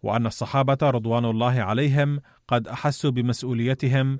[0.03, 4.19] وأن الصحابة رضوان الله عليهم قد أحسوا بمسؤوليتهم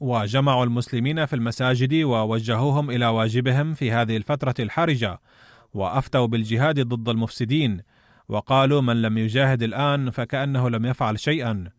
[0.00, 5.20] وجمعوا المسلمين في المساجد ووجهوهم إلى واجبهم في هذه الفترة الحرجة
[5.74, 7.80] وأفتوا بالجهاد ضد المفسدين
[8.28, 11.70] وقالوا من لم يجاهد الآن فكأنه لم يفعل شيئا.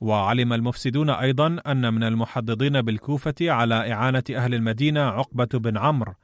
[0.00, 6.14] وعلم المفسدون أيضا أن من المحضضين بالكوفة على إعانة أهل المدينة عقبة بن عمرو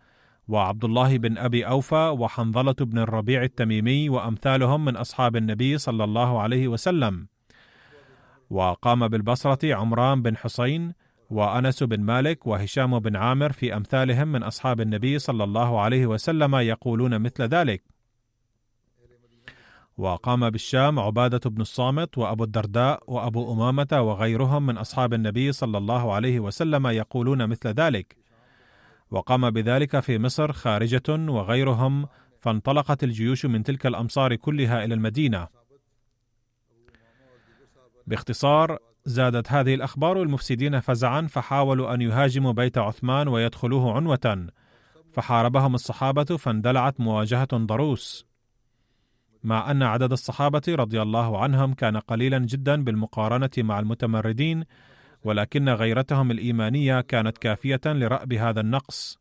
[0.48, 6.40] وعبد الله بن أبي أوفى وحنظلة بن الربيع التميمي وأمثالهم من أصحاب النبي صلى الله
[6.40, 7.26] عليه وسلم.
[8.50, 10.92] وقام بالبصرة عمران بن حسين
[11.30, 16.56] وأنس بن مالك وهشام بن عامر في أمثالهم من أصحاب النبي صلى الله عليه وسلم
[16.56, 17.82] يقولون مثل ذلك
[19.98, 26.12] وقام بالشام عبادة بن الصامت وأبو الدرداء وأبو أمامة وغيرهم من أصحاب النبي صلى الله
[26.12, 28.16] عليه وسلم يقولون مثل ذلك
[29.10, 35.48] وقام بذلك في مصر خارجة وغيرهم فانطلقت الجيوش من تلك الأمصار كلها إلى المدينة.
[38.06, 44.46] باختصار زادت هذه الأخبار المفسدين فزعا فحاولوا أن يهاجموا بيت عثمان ويدخلوه عنوة
[45.12, 48.26] فحاربهم الصحابة فاندلعت مواجهة ضروس.
[49.44, 54.64] مع أن عدد الصحابة رضي الله عنهم كان قليلا جدا بالمقارنة مع المتمردين
[55.24, 59.18] ولكن غيرتهم الإيمانية كانت كافية لرأب هذا النقص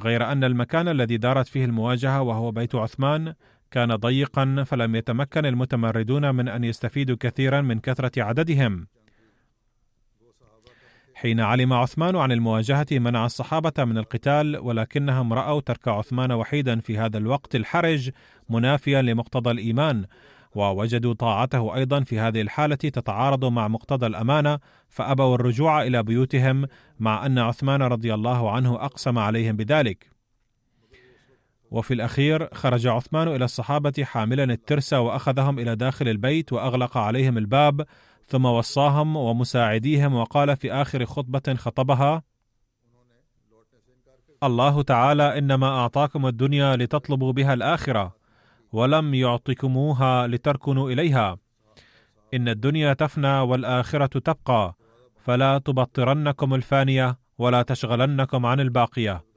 [0.00, 3.34] غير أن المكان الذي دارت فيه المواجهة وهو بيت عثمان
[3.72, 8.86] كان ضيقا فلم يتمكن المتمردون من أن يستفيدوا كثيرا من كثرة عددهم.
[11.14, 16.98] حين علم عثمان عن المواجهة منع الصحابة من القتال ولكنهم رأوا ترك عثمان وحيدا في
[16.98, 18.10] هذا الوقت الحرج
[18.48, 20.04] منافيا لمقتضى الإيمان.
[20.54, 24.58] ووجدوا طاعته أيضا في هذه الحالة تتعارض مع مقتضى الأمانة
[24.88, 26.66] فأبوا الرجوع إلى بيوتهم
[27.00, 30.11] مع أن عثمان رضي الله عنه أقسم عليهم بذلك.
[31.72, 37.86] وفي الأخير خرج عثمان إلى الصحابة حاملا الترس وأخذهم إلى داخل البيت وأغلق عليهم الباب
[38.26, 42.22] ثم وصاهم ومساعديهم وقال في آخر خطبة خطبها
[44.42, 48.16] الله تعالى إنما أعطاكم الدنيا لتطلبوا بها الآخرة
[48.72, 51.36] ولم يعطكموها لتركنوا إليها.
[52.34, 54.74] إن الدنيا تفنى والآخرة تبقى
[55.24, 59.31] فلا تبطرنكم الفانية ولا تشغلنكم عن الباقية.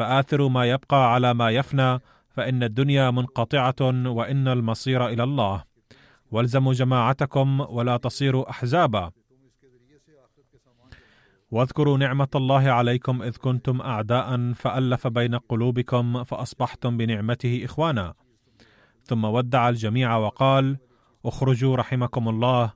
[0.00, 5.64] فآثروا ما يبقى على ما يفنى فإن الدنيا منقطعة وإن المصير إلى الله.
[6.30, 9.10] والزموا جماعتكم ولا تصيروا أحزابا.
[11.50, 18.14] واذكروا نعمة الله عليكم إذ كنتم أعداء فألف بين قلوبكم فأصبحتم بنعمته إخوانا.
[19.02, 20.76] ثم ودع الجميع وقال
[21.24, 22.72] اخرجوا رحمكم الله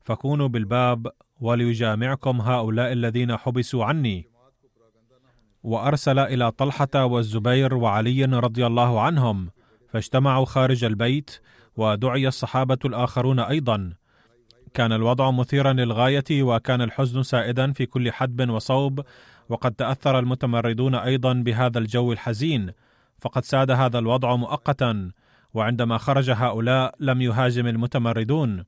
[0.00, 1.06] فكونوا بالباب
[1.40, 4.33] وليجامعكم هؤلاء الذين حبسوا عني.
[5.64, 9.50] وأرسل إلى طلحة والزبير وعلي رضي الله عنهم
[9.88, 11.40] فاجتمعوا خارج البيت
[11.76, 13.92] ودعي الصحابة الآخرون أيضا.
[14.74, 19.00] كان الوضع مثيرا للغاية وكان الحزن سائدا في كل حدب وصوب
[19.48, 22.72] وقد تأثر المتمردون أيضا بهذا الجو الحزين.
[23.20, 25.10] فقد ساد هذا الوضع مؤقتا
[25.54, 28.64] وعندما خرج هؤلاء لم يهاجم المتمردون.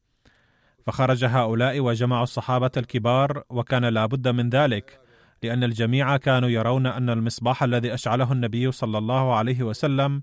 [0.86, 5.05] فخرج هؤلاء وجمعوا الصحابة الكبار وكان لا بد من ذلك.
[5.42, 10.22] لأن الجميع كانوا يرون أن المصباح الذي أشعله النبي صلى الله عليه وسلم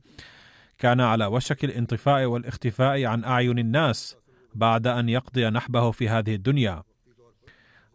[0.77, 4.17] كان على وشك الانطفاء والاختفاء عن أعين الناس
[4.55, 6.83] بعد أن يقضي نحبه في هذه الدنيا.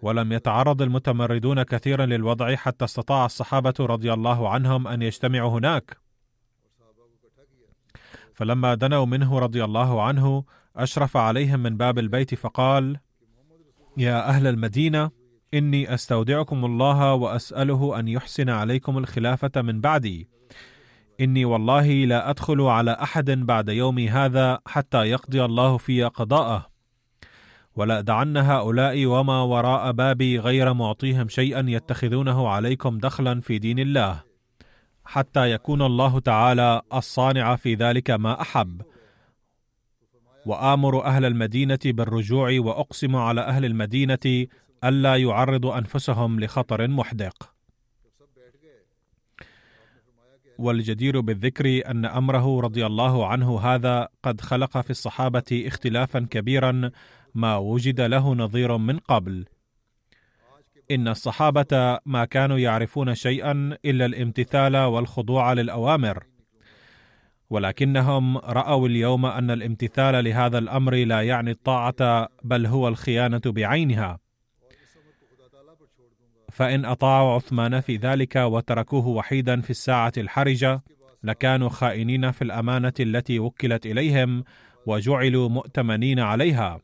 [0.03, 5.97] ولم يتعرض المتمردون كثيرا للوضع حتى استطاع الصحابة رضي الله عنهم أن يجتمعوا هناك.
[8.35, 10.45] فلما دنوا منه رضي الله عنه
[10.77, 12.99] أشرف عليهم من باب البيت فقال
[13.97, 15.18] يا أهل المدينة
[15.55, 20.29] إني أستودعكم الله وأسأله أن يحسن عليكم الخلافة من بعدي.
[21.21, 26.67] إني والله لا أدخل على أحد بعد يومي هذا حتى يقضي الله في قضاءه.
[27.77, 34.23] ولا دعن هؤلاء وما وراء بابي غير معطيهم شيئا يتخذونه عليكم دخلا في دين الله.
[35.05, 38.83] حتى يكون الله تعالى الصانع في ذلك ما أحب.
[40.47, 44.47] وآمر أهل المدينة بالرجوع وأقسم على أهل المدينة
[44.85, 47.51] ألا يعرضوا أنفسهم لخطر محدق.
[50.59, 56.91] والجدير بالذكر أن أمره رضي الله عنه هذا قد خلق في الصحابة اختلافا كبيرا
[57.35, 59.45] ما وجد له نظير من قبل.
[60.91, 66.25] إن الصحابة ما كانوا يعرفون شيئا إلا الامتثال والخضوع للأوامر.
[67.51, 74.19] ولكنهم رأوا اليوم أن الامتثال لهذا الأمر لا يعني الطاعة بل هو الخيانة بعينها.
[76.59, 80.83] فإن اطاعوا عثمان في ذلك وتركوه وحيدا في الساعة الحرجة
[81.23, 84.45] لكانوا خائنين في الأمانة التي وكلت إليهم
[84.87, 86.81] وجعلوا مؤتمنين عليها.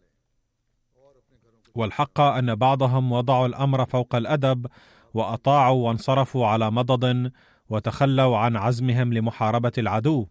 [1.74, 4.66] والحق أن بعضهم وضعوا الأمر فوق الأدب
[5.14, 7.30] وأطاعوا وانصرفوا على مضض
[7.68, 10.26] وتخلوا عن عزمهم لمحاربة العدو.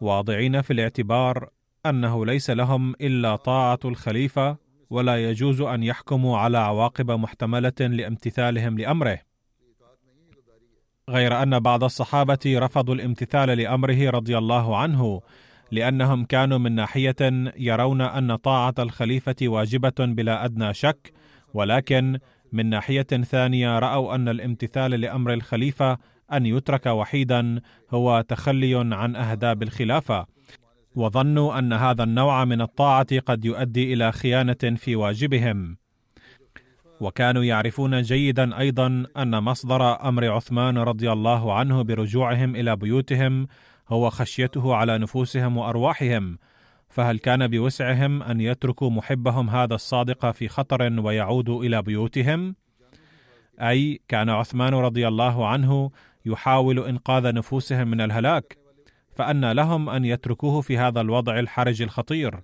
[0.00, 1.48] واضعين في الاعتبار
[1.86, 4.63] أنه ليس لهم إلا طاعة الخليفة
[4.94, 9.18] ولا يجوز أن يحكموا على عواقب محتملة لامتثالهم لأمره.
[11.10, 15.20] غير أن بعض الصحابة رفضوا الامتثال لأمره رضي الله عنه
[15.70, 17.16] لأنهم كانوا من ناحية
[17.56, 21.12] يرون أن طاعة الخليفة واجبة بلا أدنى شك
[21.54, 22.18] ولكن
[22.52, 25.98] من ناحية ثانية رأوا أن الامتثال لأمر الخليفة
[26.32, 30.33] أن يترك وحيدا هو تخلي عن أهداب الخلافة.
[30.94, 35.76] وظنوا أن هذا النوع من الطاعة قد يؤدي إلى خيانة في واجبهم.
[37.00, 43.46] وكانوا يعرفون جيدا أيضا أن مصدر أمر عثمان رضي الله عنه برجوعهم إلى بيوتهم
[43.88, 46.38] هو خشيته على نفوسهم وأرواحهم
[46.88, 52.56] فهل كان بوسعهم أن يتركوا محبهم هذا الصادق في خطر ويعودوا إلى بيوتهم؟
[53.60, 55.90] أي كان عثمان رضي الله عنه
[56.26, 58.63] يحاول إنقاذ نفوسهم من الهلاك؟
[59.14, 62.40] فأن لهم أن يتركوه في هذا الوضع الحرج الخطير.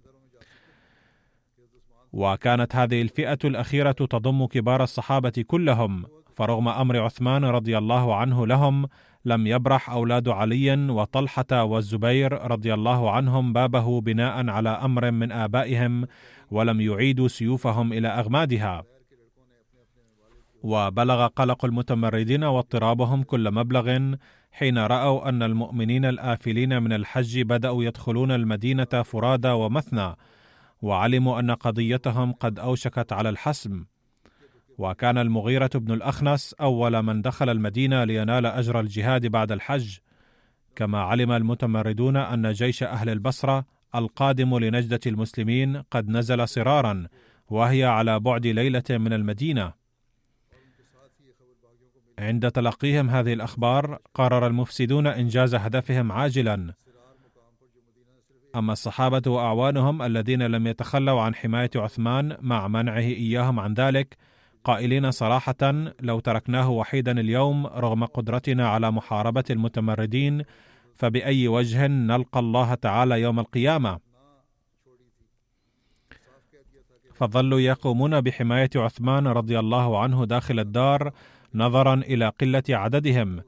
[2.13, 6.05] وكانت هذه الفئة الأخيرة تضم كبار الصحابة كلهم
[6.35, 8.87] فرغم أمر عثمان رضي الله عنه لهم
[9.25, 16.07] لم يبرح أولاد علي وطلحة والزبير رضي الله عنهم بابه بناء على أمر من آبائهم
[16.51, 18.83] ولم يعيدوا سيوفهم إلى أغمادها.
[20.63, 24.15] وبلغ قلق المتمردين واضطرابهم كل مبلغ
[24.53, 30.15] حين رأوا أن المؤمنين الآفلين من الحج بدأوا يدخلون المدينة فرادى ومثنى
[30.83, 33.85] وعلموا أن قضيتهم قد أوشكت على الحسم.
[34.79, 39.99] وكان المغيرة بن الأخنس أول من دخل المدينة لينال أجر الجهاد بعد الحج.
[40.77, 47.07] كما علم المتمردون أن جيش أهل البصرة القادم لنجدة المسلمين قد نزل صرارا
[47.49, 49.80] وهي على بعد ليلة من المدينة.
[52.21, 56.75] عند تلقيهم هذه الأخبار قرر المفسدون إنجاز هدفهم عاجلا.
[58.57, 64.17] أما الصحابة وأعوانهم الذين لم يتخلوا عن حماية عثمان مع منعه إياهم عن ذلك
[64.65, 70.43] قائلين صراحة لو تركناه وحيدا اليوم رغم قدرتنا على محاربة المتمردين
[70.97, 73.99] فبأي وجه نلقى الله تعالى يوم القيامة؟
[77.15, 81.13] فظلوا يقومون بحماية عثمان رضي الله عنه داخل الدار
[81.55, 83.43] نظرا إلى قلة عددهم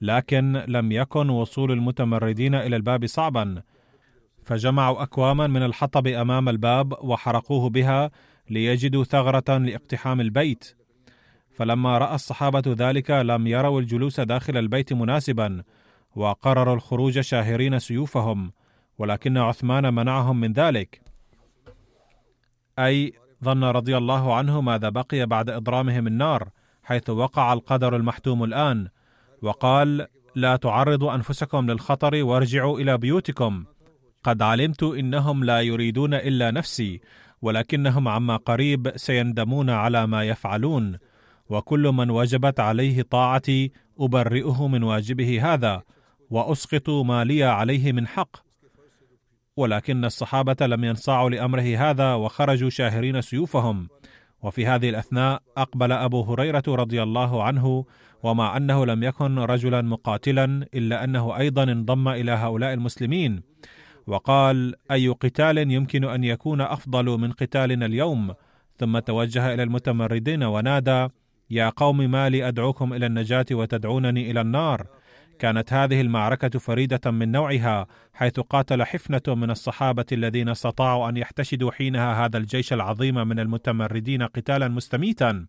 [0.00, 3.62] لكن لم يكن وصول المتمردين إلى الباب صعبا.
[4.44, 8.10] فجمعوا أكواما من الحطب أمام الباب وحرقوه بها
[8.50, 10.76] ليجدوا ثغرة لاقتحام البيت.
[11.52, 15.62] فلما رأى الصحابة ذلك لم يروا الجلوس داخل البيت مناسبا
[16.16, 18.52] وقرروا الخروج شاهرين سيوفهم
[18.98, 21.00] ولكن عثمان منعهم من ذلك.
[22.78, 23.12] أي
[23.44, 26.48] ظن رضي الله عنه ماذا بقي بعد إضرامهم النار.
[26.84, 28.88] حيث وقع القدر المحتوم الآن
[29.42, 33.64] وقال لا تعرضوا أنفسكم للخطر وارجعوا إلى بيوتكم.
[34.24, 37.00] قد علمت إنهم لا يريدون إلا نفسي
[37.42, 40.98] ولكنهم عما قريب سيندمون على ما يفعلون.
[41.48, 45.82] وكل من وجبت عليه طاعتي أبرئه من واجبه هذا
[46.30, 48.36] وأسقط ما لي عليه من حق.
[49.56, 53.88] ولكن الصحابة لم ينصاعوا لأمره هذا وخرجوا شاهرين سيوفهم.
[54.44, 57.84] وفي هذه الأثناء أقبل أبو هريرة رضي الله عنه
[58.22, 63.42] ومع أنه لم يكن رجلا مقاتلا إلا أنه أيضا انضم إلى هؤلاء المسلمين.
[64.06, 68.34] وقال أي قتال يمكن أن يكون أفضل من قتالنا اليوم؟
[68.76, 71.08] ثم توجه إلى المتمردين ونادى
[71.50, 74.86] يا قوم ما لي أدعوكم إلى النجاة وتدعونني إلى النار؟
[75.38, 81.70] كانت هذه المعركة فريدة من نوعها حيث قاتل حفنة من الصحابة الذين استطاعوا أن يحتشدوا
[81.70, 85.46] حينها هذا الجيش العظيم من المتمردين قتالا مستميتا.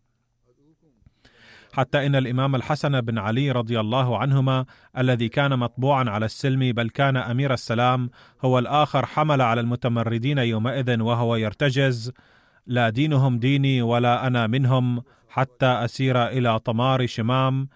[1.74, 4.66] حتى إن الإمام الحسن بن علي رضي الله عنهما
[4.98, 8.10] الذي كان مطبوعا على السلم بل كان أمير السلام
[8.46, 12.12] هو الآخر حمل على المتمردين يومئذ وهو يرتجز
[12.68, 17.68] لا دينهم ديني ولا أنا منهم حتى أسير إلى طمار شمام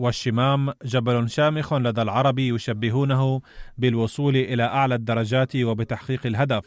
[0.00, 3.40] والشمام جبل شامخ لدى العرب يشبهونه
[3.78, 6.64] بالوصول إلى أعلى الدرجات وبتحقيق الهدف.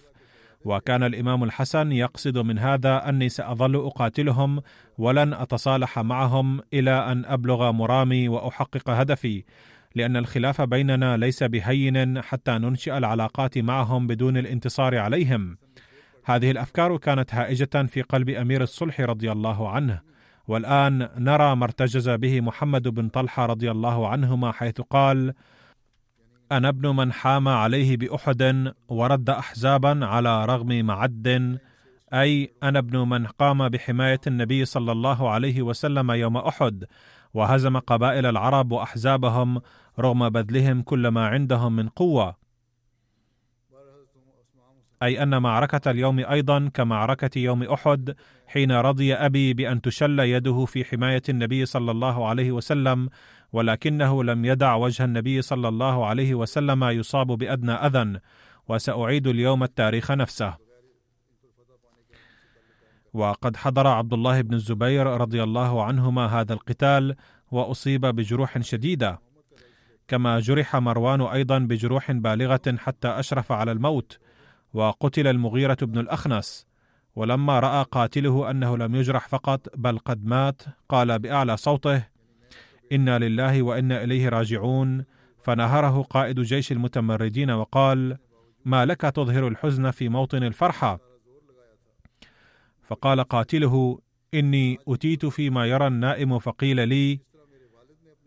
[0.66, 4.62] وكان الإمام الحسن يقصد من هذا أني سأظل أقاتلهم
[4.98, 9.44] ولن أتصالح معهم إلى أن أبلغ مرامي وأحقق هدفي
[9.96, 15.58] لأن الخلاف بيننا ليس بهين حتى ننشئ العلاقات معهم بدون الانتصار عليهم.
[16.26, 20.13] هذه الأفكار كانت هائجة في قلب أمير الصلح رضي الله عنه.
[20.48, 25.34] والآن نرى ما ارتجز به محمد بن طلحة رضي الله عنهما حيث قال
[26.52, 31.60] أنا ابن من حام عليه بأحد ورد احزابا على رغم معد
[32.14, 36.86] أي أنا ابن من قام بحماية النبي صلى الله عليه وسلم يوم أحد
[37.34, 39.62] وهزم قبائل العرب وأحزابهم
[40.00, 42.43] رغم بذلهم كل ما عندهم من قوة.
[45.04, 48.16] أي أن معركة اليوم أيضا كمعركة يوم أحد
[48.48, 53.10] حين رضي أبي بأن تشل يده في حماية النبي صلى الله عليه وسلم
[53.54, 58.20] ولكنه لم يدع وجه النبي صلى الله عليه وسلم يصاب بأدنى أذى
[58.68, 60.58] وسأعيد اليوم التاريخ نفسه.
[63.14, 67.16] وقد حضر عبد الله بن الزبير رضي الله عنهما هذا القتال
[67.52, 69.20] وأصيب بجروح شديدة.
[70.08, 74.20] كما جرح مروان أيضا بجروح بالغة حتى أشرف على الموت.
[74.74, 76.68] وقتل المغيرة بن الأخنس
[77.16, 82.04] ولما رأى قاتله أنه لم يجرح فقط بل قد مات قال بأعلى صوته
[82.92, 85.06] إنا لله وإنا إليه راجعون
[85.44, 88.18] فنهره قائد جيش المتمردين وقال
[88.66, 91.00] ما لك تظهر الحزن في موطن الفرحة؟
[92.84, 94.00] فقال قاتله
[94.34, 97.20] إني أتيت فيما يرى النائم فقيل لي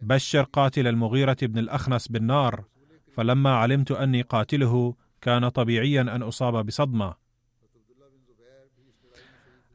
[0.02, 2.64] بشر قاتل المغيرة بن الأخنس بالنار
[3.12, 4.94] فلما علمت أني قاتله
[5.26, 7.14] كان طبيعيا أن أصاب بصدمة.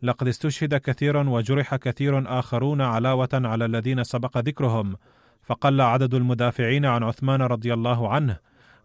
[0.02, 4.96] لقد استشهد كثير وجرح كثير آخرون علاوة على الذين سبق ذكرهم
[5.44, 8.38] فقل عدد المدافعين عن عثمان رضي الله عنه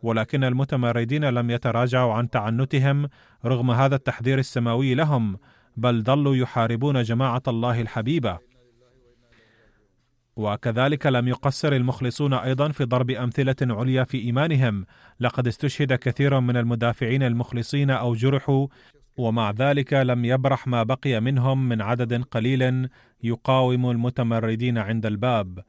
[0.02, 3.08] ولكن المتمردين لم يتراجعوا عن تعنتهم
[3.44, 5.38] رغم هذا التحذير السماوي لهم
[5.76, 8.38] بل ظلوا يحاربون جماعة الله الحبيبة.
[10.36, 14.86] وكذلك لم يقصر المخلصون أيضا في ضرب أمثلة عليا في إيمانهم.
[15.20, 18.66] لقد استشهد كثير من المدافعين المخلصين أو جرحوا
[19.16, 22.88] ومع ذلك لم يبرح ما بقي منهم من عدد قليل
[23.22, 25.64] يقاوم المتمردين عند الباب.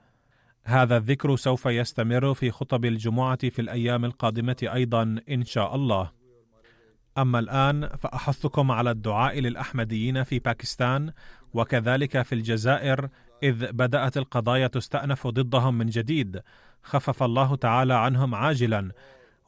[0.64, 6.12] هذا الذكر سوف يستمر في خطب الجمعة في الأيام القادمة أيضا إن شاء الله.
[7.18, 11.12] أما الآن فأحثكم على الدعاء للأحمديين في باكستان
[11.54, 13.10] وكذلك في الجزائر
[13.44, 16.42] إذ بدأت القضايا تستأنف ضدهم من جديد.
[16.84, 18.92] خفف الله تعالى عنهم عاجلا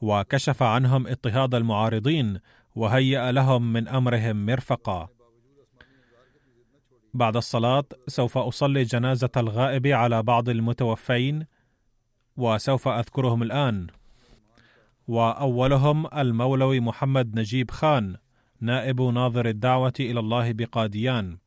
[0.00, 2.38] وكشف عنهم اضطهاد المعارضين
[2.74, 5.08] وهيأ لهم من أمرهم مرفقا.
[7.14, 11.46] بعد الصلاة سوف أصلي جنازة الغائب على بعض المتوفين
[12.36, 13.86] وسوف أذكرهم الآن.
[15.08, 18.16] وأولهم المولوي محمد نجيب خان
[18.60, 21.38] نائب ناظر الدعوة إلى الله بقاديان.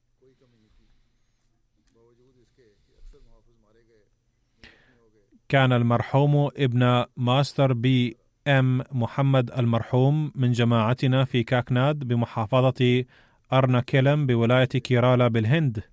[5.54, 13.06] كان المرحوم ابن ماستر بي إم محمد المرحوم من جماعتنا في كاكناد بمحافظة
[13.54, 15.84] أرنا كيلم بولاية كيرالا بالهند.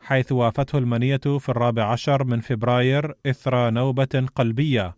[0.00, 4.96] حيث وافته المنية في الرابع عشر من فبراير إثر نوبة قلبية.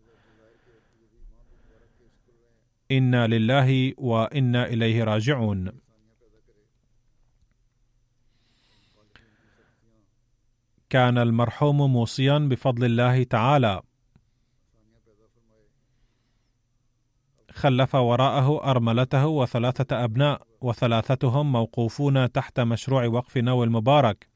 [2.90, 5.83] إنا لله وإنا إليه راجعون.
[10.94, 13.82] كان المرحوم موصيا بفضل الله تعالى.
[17.50, 24.28] خلف وراءه أرملته وثلاثة أبناء وثلاثتهم موقوفون تحت مشروع وقف نو المبارك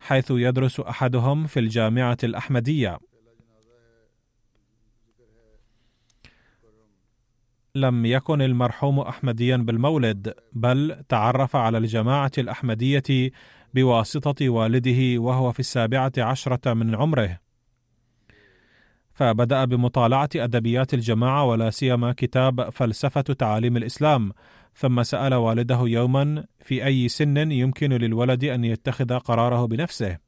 [0.00, 2.98] حيث يدرس أحدهم في الجامعة الأحمدية.
[7.74, 13.30] لم يكن المرحوم احمديا بالمولد بل تعرف على الجماعة الأحمدية
[13.74, 17.38] بواسطة والده وهو في السابعة عشرة من عمره.
[19.14, 24.32] فبدأ بمطالعة أدبيات الجماعة ولا سيما كتاب فلسفة تعاليم الإسلام
[24.74, 30.18] ثم سأل والده يوما في أي سن يمكن للولد أن يتخذ قراره بنفسه.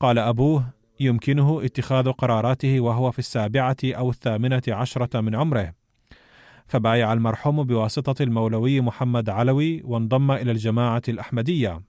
[0.00, 0.66] قال أبوه
[1.00, 5.72] يمكنه اتخاذ قراراته وهو في السابعة أو الثامنة عشرة من عمره.
[6.66, 11.80] فبايع المرحوم بواسطة المولوي محمد علوي وانضم إلى الجماعة الأحمدية.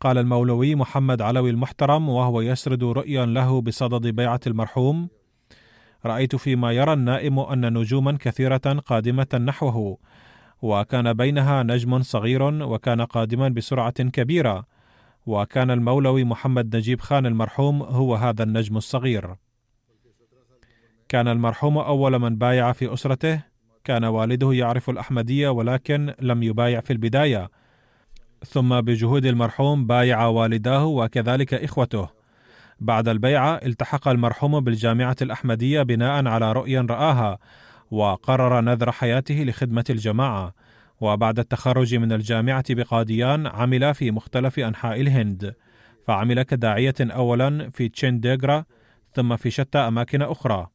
[0.00, 5.08] قال المولوي محمد علوي المحترم وهو يسرد رؤيا له بصدد بيعة المرحوم.
[6.06, 9.98] رأيت فيما يرى النائم أن نجوما كثيرة قادمة نحوه
[10.62, 14.64] وكان بينها نجم صغير وكان قادما بسرعة كبيرة
[15.26, 19.34] وكان المولوي محمد نجيب خان المرحوم هو هذا النجم الصغير.
[21.08, 23.42] كان المرحوم أول من بايع في أسرته
[23.84, 27.50] كان والده يعرف الأحمدية ولكن لم يبايع في البداية.
[28.46, 32.08] ثم بجهود المرحوم بايع والداه وكذلك إخوته.
[32.80, 37.38] بعد البيعه التحق المرحوم بالجامعة الأحمدية بناء على رؤيا رآها
[37.90, 40.54] وقرر نذر حياته لخدمة الجماعة.
[41.00, 45.54] وبعد التخرج من الجامعة بقاديان عمل في مختلف أنحاء الهند.
[46.06, 48.64] فعمل كداعية اولا في تشينديغرا
[49.12, 50.66] ثم في شتى أماكن أخرى.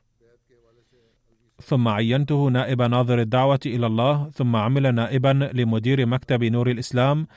[1.64, 7.28] ثم عينته نائب ناظر الدعوة إلى الله ثم عمل نائبا لمدير مكتب نور الإسلام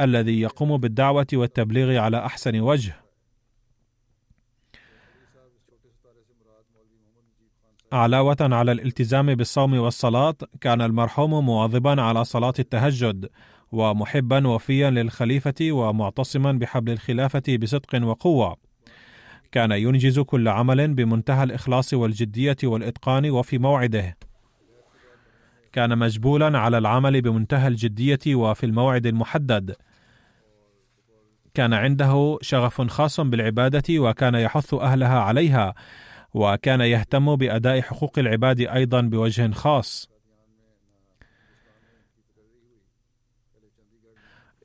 [0.00, 2.94] الذي يقوم بالدعوة والتبليغ على أحسن وجه.
[7.92, 13.28] علاوة على الالتزام بالصوم والصلاة كان المرحوم مواظبا على صلاة التهجد
[13.72, 18.67] ومحبا وفيا للخليفة ومعتصما بحبل الخلافة بصدق وقوة.
[19.52, 24.16] كان ينجز كل عمل بمنتهى الإخلاص والجدية والإتقان وفي موعده.
[25.72, 29.76] كان مجبولا على العمل بمنتهى الجدية وفي الموعد المحدد.
[31.54, 35.74] كان عنده شغف خاص بالعبادة وكان يحث أهلها عليها
[36.34, 40.17] وكان يهتم بأداء حقوق العباد أيضا بوجه خاص.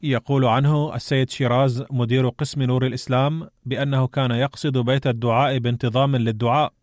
[0.04, 6.74] يقول عنه السيد شيراز مدير قسم نور الإسلام بأنه كان يقصد بيت الدعاء بانتظام للدعاء.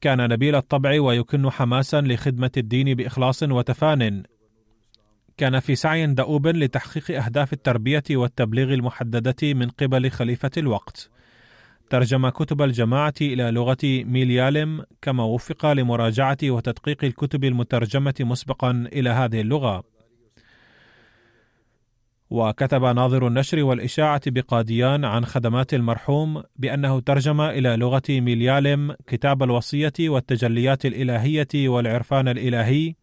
[0.00, 4.22] كان نبيل الطبع ويكن حماسا لخدمة الدين بإخلاص وتفان.
[5.36, 11.10] كان في سعي دؤوب لتحقيق أهداف التربية والتبليغ المحددة من قبل خليفة الوقت.
[11.90, 19.40] ترجم كتب الجماعة إلى لغة ميليالم كما وفق لمراجعة وتدقيق الكتب المترجمة مسبقا إلى هذه
[19.40, 19.95] اللغة.
[22.30, 29.92] وكتب ناظر النشر والإشاعة بقاديان عن خدمات المرحوم بأنه ترجم إلى لغة ميليالم كتاب الوصية
[30.00, 32.94] والتجليات الإلهية والعرفان الإلهي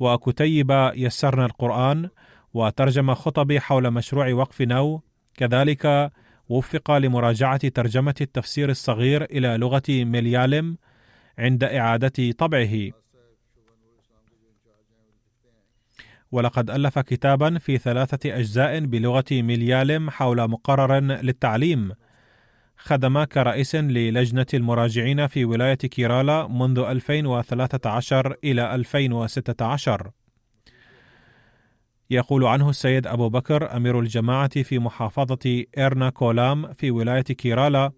[0.00, 2.08] وكتيب يسرنا القرآن
[2.54, 5.02] وترجم خطب حول مشروع وقف نو
[5.34, 6.12] كذلك
[6.48, 10.76] وفق لمراجعة ترجمة التفسير الصغير إلى لغة ميليالم
[11.38, 12.90] عند إعادة طبعه.
[16.32, 21.92] ولقد ألف كتابا في ثلاثة أجزاء بلغة مليالم حول مقرر للتعليم.
[22.76, 30.10] خدم كرئيس للجنة المراجعين في ولاية كيرالا منذ 2013 إلى 2016
[32.10, 37.92] يقول عنه السيد أبو بكر أمير الجماعة في محافظة إيرنا كولام في ولاية كيرالا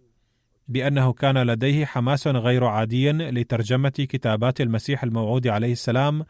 [0.69, 6.25] بأنه كان لديه حماس غير عادي لترجمة كتابات المسيح الموعود عليه السلام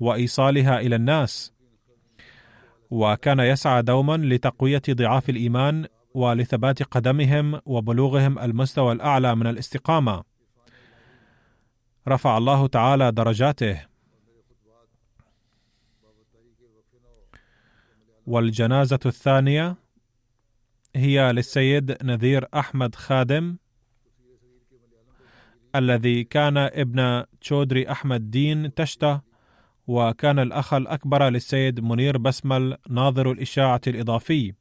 [0.00, 1.52] وإيصالها إلى الناس.
[2.90, 10.24] وكان يسعى دوما لتقوية ضعاف الإيمان ولثبات قدمهم وبلوغهم المستوى الأعلى من الاستقامة.
[12.08, 13.80] رفع الله تعالى درجاته.
[18.26, 19.76] والجنازة الثانية
[20.96, 23.56] هي للسيد نذير أحمد خادم
[25.74, 29.20] الذي كان ابن تشودري أحمد دين تشته
[29.86, 34.52] وكان الأخ الأكبر للسيد منير بسمل ناظر الإشاعة الإضافي.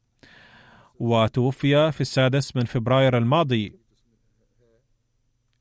[0.99, 3.79] وتوفي في السادس من فبراير الماضي.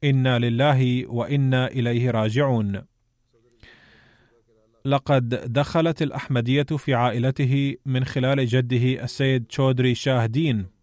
[0.05, 2.82] إنا لله وإنا إليه راجعون.
[4.84, 10.81] لقد دخلت الأحمدية في عائلته من خلال جده السيد تشودري شاه دين.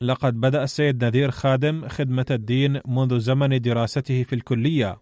[0.00, 4.98] لقد بدأ السيد نذير خادم خدمة الدين منذ زمن دراسته في الكلية.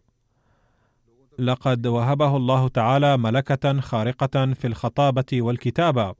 [1.39, 6.15] لقد وهبه الله تعالى ملكة خارقة في الخطابة والكتابة.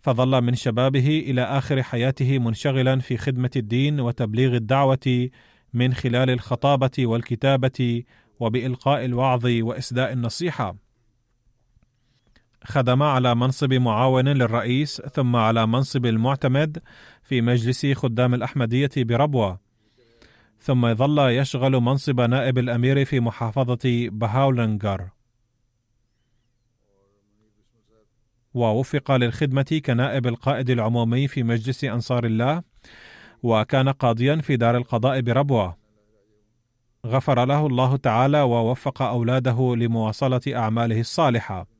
[0.00, 5.28] فظل من شبابه إلى آخر حياته منشغلا في خدمة الدين وتبليغ الدعوة
[5.74, 8.02] من خلال الخطابة والكتابة
[8.40, 10.87] وبإلقاء الوعظ وإسداء النصيحة.
[12.64, 16.82] خدم على منصب معاون للرئيس ثم على منصب المعتمد
[17.22, 19.58] في مجلس خدام الأحمدية بربوة.
[20.60, 25.08] ثم ظل يشغل منصب نائب الأمير في محافظة بهاولنجر
[28.54, 32.62] ووفق للخدمة كنائب القائد العمومي في مجلس أنصار الله
[33.42, 35.76] وكان قاضيا في دار القضاء بربوة.
[37.06, 41.77] غفر له الله تعالى ووفق أولاده لمواصلة أعماله الصالحة.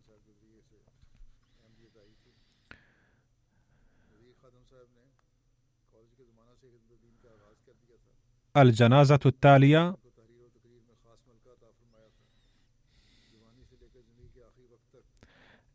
[8.62, 9.96] الجنازة التالية.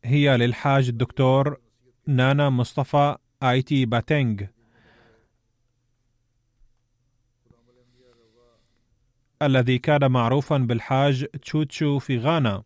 [0.05, 1.61] هي للحاج الدكتور
[2.07, 4.43] نانا مصطفى آيتي باتينغ
[9.41, 12.63] الذي كان معروفا بالحاج تشوتشو في غانا.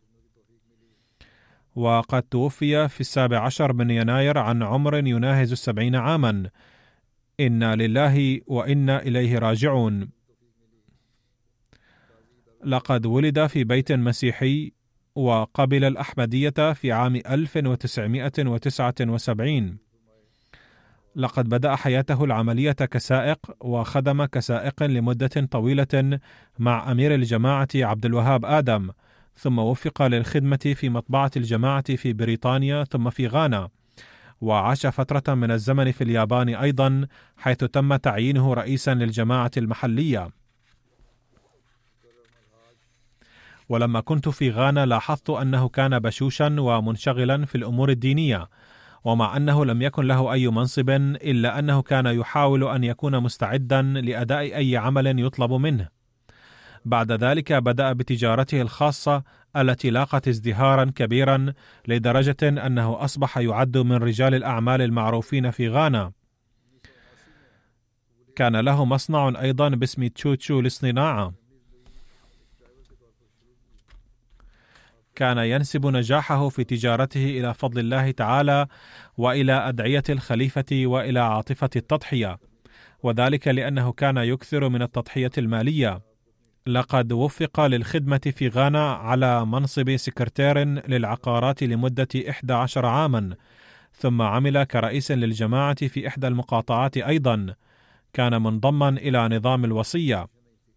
[1.76, 6.50] وقد توفي في السابع عشر من يناير عن عمر يناهز السبعين عاما.
[7.40, 10.08] إنا لله وإنا إليه راجعون.
[12.64, 14.72] لقد ولد في بيت مسيحي
[15.14, 19.78] وقبل الأحمدية في عام 1979
[21.16, 26.18] لقد بدأ حياته العملية كسائق وخدم كسائق لمدة طويلة
[26.58, 28.90] مع أمير الجماعة عبد الوهاب آدم
[29.36, 33.68] ثم وفق للخدمة في مطبعة الجماعة في بريطانيا ثم في غانا.
[34.40, 40.28] وعاش فترة من الزمن في اليابان أيضا حيث تم تعيينه رئيسا للجماعة المحلية.
[43.68, 48.48] ولما كنت في غانا لاحظت أنه كان بشوشا ومنشغلا في الأمور الدينية
[49.04, 54.40] ومع أنه لم يكن له أي منصب إلا أنه كان يحاول أن يكون مستعدا لأداء
[54.40, 55.97] أي عمل يطلب منه.
[56.84, 59.22] بعد ذلك بدأ بتجارته الخاصة
[59.56, 61.52] التي لاقت ازدهارا كبيرا
[61.88, 66.12] لدرجة أنه أصبح يعد من رجال الأعمال المعروفين في غانا.
[68.36, 71.34] كان له مصنع أيضا باسم تشوتشو للصناعة.
[75.14, 78.66] كان ينسب نجاحه في تجارته إلى فضل الله تعالى
[79.16, 82.38] وإلى أدعية الخليفة وإلى عاطفة التضحية
[83.02, 86.07] وذلك لأنه كان يكثر من التضحية المالية.
[86.68, 90.58] لقد وفق للخدمة في غانا على منصب سكرتير
[90.88, 93.34] للعقارات لمدة 11 عاما
[93.92, 97.54] ثم عمل كرئيس للجماعة في إحدى المقاطعات أيضا.
[98.12, 100.26] كان منضما إلى نظام الوصية.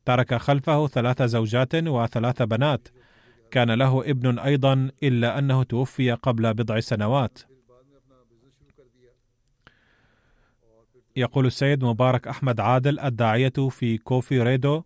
[0.05, 2.87] ترك خلفه ثلاث زوجات وثلاث بنات.
[3.51, 7.39] كان له ابن أيضا إلا أنه توفي قبل بضع سنوات.
[11.15, 14.83] يقول السيد مبارك أحمد عادل الداعية في كوفي ريدو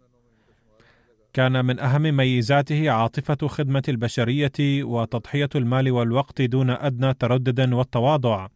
[1.36, 8.48] كان من أهم ميزاته عاطفة خدمة البشرية وتضحية المال والوقت دون أدنى تردد والتواضع.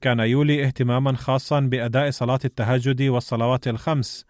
[0.00, 4.26] كان يولي اهتماما خاصا بأداء صلاة التهجد والصلوات الخمس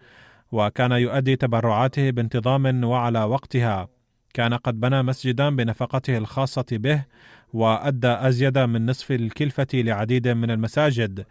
[0.53, 3.89] وكان يؤدي تبرعاته بانتظام وعلى وقتها.
[4.35, 7.05] كان قد بنى مسجدا بنفقته الخاصة به
[7.53, 11.27] وأدى أزيد من نصف الكلفة لعديد من المساجد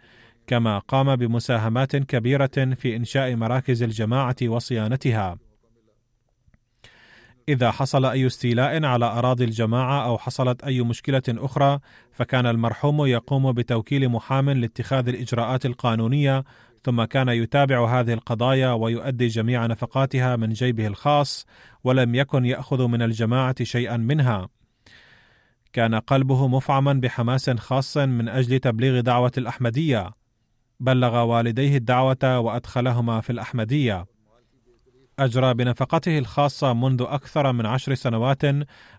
[0.46, 5.45] كما قام بمساهمات كبيرة في إنشاء مراكز الجماعة وصيانتها.
[7.48, 11.78] إذا حصل أي استيلاء على أراضي الجماعة أو حصلت أي مشكلة أخرى
[12.12, 16.44] فكان المرحوم يقوم بتوكيل محام لاتخاذ الإجراءات القانونية
[16.84, 21.46] ثم كان يتابع هذه القضايا ويؤدي جميع نفقاتها من جيبه الخاص
[21.84, 24.48] ولم يكن يأخذ من الجماعة شيئا منها.
[25.72, 30.10] كان قلبه مفعما بحماس خاص من أجل تبليغ دعوة الأحمدية.
[30.80, 34.15] بلغ والديه الدعوة وأدخلهما في الأحمدية.
[35.18, 38.42] أجرى بنفقته الخاصة منذ أكثر من عشر سنوات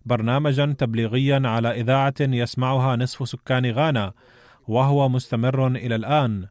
[0.06, 4.14] برنامجا تبليغيا على إذاعة يسمعها نصف سكان غانا
[4.68, 6.48] وهو مستمر إلى الآن.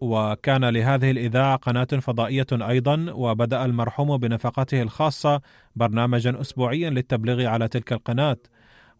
[0.00, 5.40] وكان لهذه الإذاعة قناة فضائية أيضا وبدأ المرحوم بنفقته الخاصة
[5.76, 8.36] برنامجا أسبوعيا للتبليغ على تلك القناة.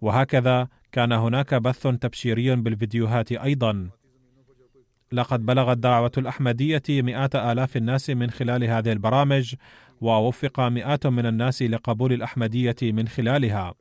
[0.00, 3.90] وهكذا كان هناك بث تبشيري بالفيديوهات أيضا.
[5.12, 9.54] لقد بلغت دعوة الأحمدية مئات آلاف الناس من خلال هذه البرامج
[10.00, 13.74] ووفق مئات من الناس لقبول الأحمدية من خلالها.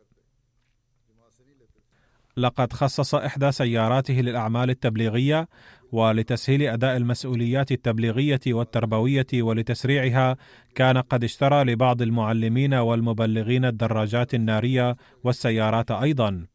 [2.38, 5.48] لقد خصص إحدى سياراته للأعمال التبليغية
[5.92, 10.38] ولتسهيل أداء المسؤوليات التبليغية والتربوية ولتسريعها
[10.76, 16.46] كان قد اشترى لبعض المعلمين والمبلغين الدراجات النارية والسيارات أيضا.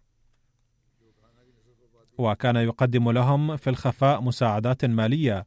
[2.18, 5.46] وكان يقدم لهم في الخفاء مساعدات مالية.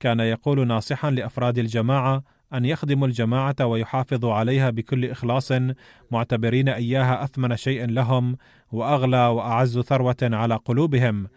[0.00, 2.22] كان يقول ناصحا لأفراد الجماعة
[2.54, 5.52] أن يخدموا الجماعة ويحافظوا عليها بكل إخلاص
[6.10, 8.36] معتبرين إياها أثمن شيء لهم
[8.72, 11.28] وأغلى وأعز ثروة على قلوبهم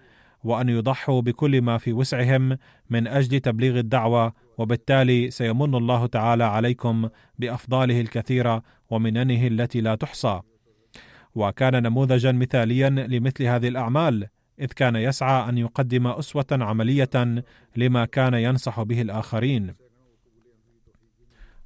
[0.43, 2.57] وأن يضحوا بكل ما في وسعهم
[2.89, 4.33] من أجل تبليغ الدعوة.
[4.57, 7.09] وبالتالي سيمن الله تعالى عليكم
[7.39, 10.41] بأفضاله الكثيرة ومننه التي لا تحصى.
[11.35, 14.27] وكان نموذجا مثاليا لمثل هذه الأعمال.
[14.59, 17.43] إذ كان يسعى أن يقدم أسوة عملية
[17.75, 19.73] لما كان ينصح به الآخرين.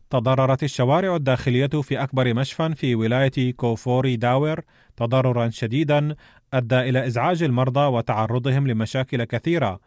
[0.10, 4.62] تضررت الشوارع الداخلية في أكبر مشفى في ولاية كوفوري داور
[4.98, 6.16] تضررا شديدا
[6.54, 9.80] أدى إلى إزعاج المرضى وتعرضهم لمشاكل كثيرة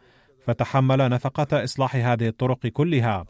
[0.46, 3.24] فتحمل نفقة إصلاح هذه الطرق كلها.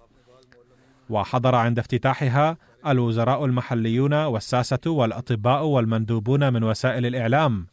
[1.11, 2.57] وحضر عند افتتاحها
[2.87, 7.67] الوزراء المحليون والساسة والأطباء والمندوبون من وسائل الإعلام.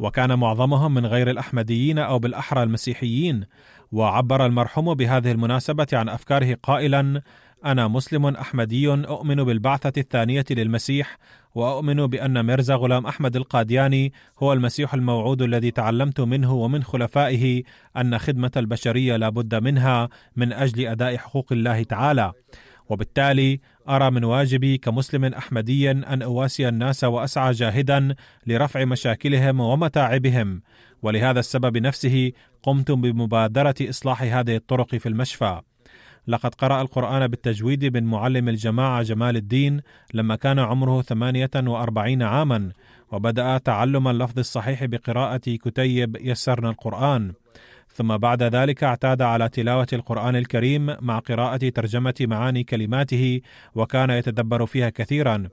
[0.00, 3.44] وكان معظمهم من غير الأحمديين أو بالأحرى المسيحيين
[3.92, 7.22] وعبر المرحوم بهذه المناسبة عن أفكاره قائلا
[7.64, 11.18] أنا مسلم أحمدي أؤمن بالبعثة الثانية للمسيح
[11.54, 17.62] وأؤمن بأن ميرزا غلام أحمد القادياني هو المسيح الموعود الذي تعلمت منه ومن خلفائه
[17.96, 22.32] أن خدمة البشرية لا بد منها من أجل أداء حقوق الله تعالى.
[22.88, 28.14] وبالتالي أرى من واجبي كمسلم احمدي أن أواسي الناس وأسعى جاهدا
[28.46, 30.62] لرفع مشاكلهم ومتاعبهم.
[31.02, 32.32] ولهذا السبب نفسه
[32.62, 35.60] قمت بمبادرة إصلاح هذه الطرق في المشفى.
[36.26, 39.80] لقد قرأ القرآن بالتجويد من معلم الجماعة جمال الدين
[40.14, 42.72] لما كان عمره 48 عاما
[43.12, 47.32] وبدأ تعلم اللفظ الصحيح بقراءة كتيب يسرنا القرآن.
[47.94, 53.40] ثم بعد ذلك اعتاد على تلاوة القرآن الكريم مع قراءة ترجمة معاني كلماته
[53.74, 55.48] وكان يتدبر فيها كثيرا.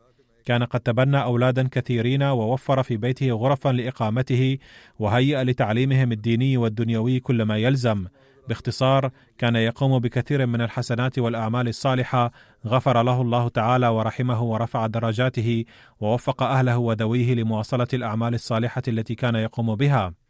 [0.46, 4.58] كان قد تبنى أولادا كثيرين ووفر في بيته غرفا لإقامته
[5.00, 8.06] وهيأ لتعليمهم الديني والدنيوي كل ما يلزم.
[8.48, 12.32] باختصار كان يقوم بكثير من الحسنات والأعمال الصالحة
[12.68, 15.66] غفر له الله تعالى ورحمه ورفع درجاته
[16.00, 20.21] ووفق أهله وذويه لمواصلة الأعمال الصالحة التي كان يقوم بها.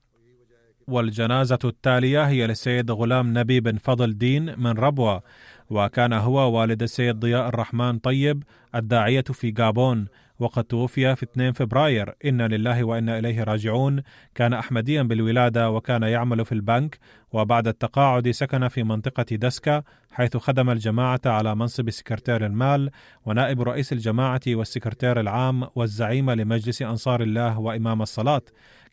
[0.88, 5.23] والجنازة التالية هي للسيد غلام نبي بن فضل دين من ربوة
[5.69, 8.43] وكان هو والد السيد ضياء الرحمن طيب
[8.75, 10.07] الداعية في غابون
[10.41, 12.15] وقد توفي في 2 فبراير.
[12.25, 14.01] إنا لله وإنا إليه راجعون.
[14.36, 16.99] كان أحمديا بالولادة وكان يعمل في البنك
[17.32, 22.89] وبعد التقاعد سكن في منطقة دسكا حيث خدم الجماعة على منصب سكرتير المال
[23.25, 28.41] ونائب رئيس الجماعة والسكرتير العام والزعيم لمجلس أنصار الله وإمام الصلاة.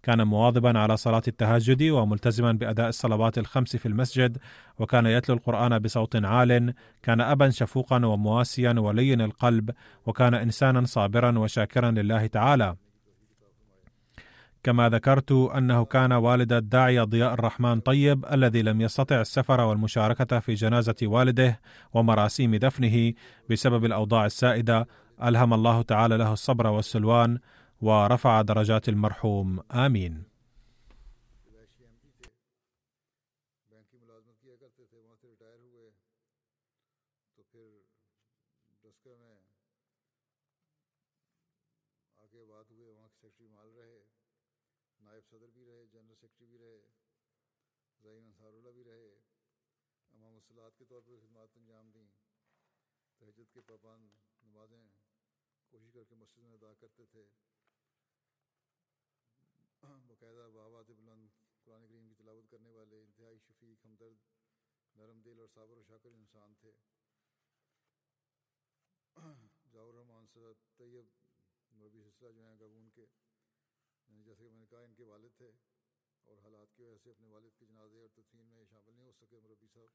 [0.02, 4.38] كان مواظبا على صلاة التهجد وملتزما بأداء الصلوات الخمس في المسجد
[4.78, 6.74] وكان يتلو القرآن بصوت عال.
[7.02, 9.70] كان أبا شفوقا ومواسيا ولين القلب
[10.06, 12.76] وكان إنسانا صابرا وشاكرا لله تعالى.
[14.62, 20.54] كما ذكرت أنه كان والد الداعيه ضياء الرحمن طيب الذي لم يستطع السفر والمشاركة في
[20.54, 21.60] جنازة والده
[21.92, 23.12] ومراسيم دفنه
[23.50, 24.86] بسبب الأوضاع السائدة.
[25.24, 27.38] ألهم الله تعالى له الصبر والسلوان.
[27.80, 29.60] ورفع درجات المرحوم.
[29.72, 30.27] آمين.
[65.48, 66.70] اور صابر و شاکر انسان تھے
[69.72, 71.06] ضاور الرحمٰن سرد طیب
[71.72, 73.06] مربی سلسلہ جو ہیں گبون کے
[74.08, 75.50] جیسے کہ میں نے کہا ان کے والد تھے
[76.26, 79.12] اور حالات کی وجہ سے اپنے والد کے جنازے اور تدفین میں شامل نہیں ہو
[79.12, 79.90] سکے مربی صاحب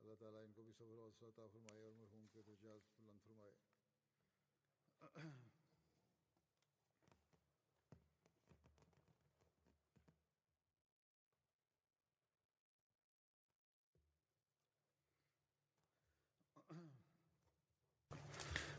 [0.00, 3.52] اللہ تعالیٰ ان کو بھی صبر و عطا فرمائے اور مرحوم کے درجات بلند فرمائے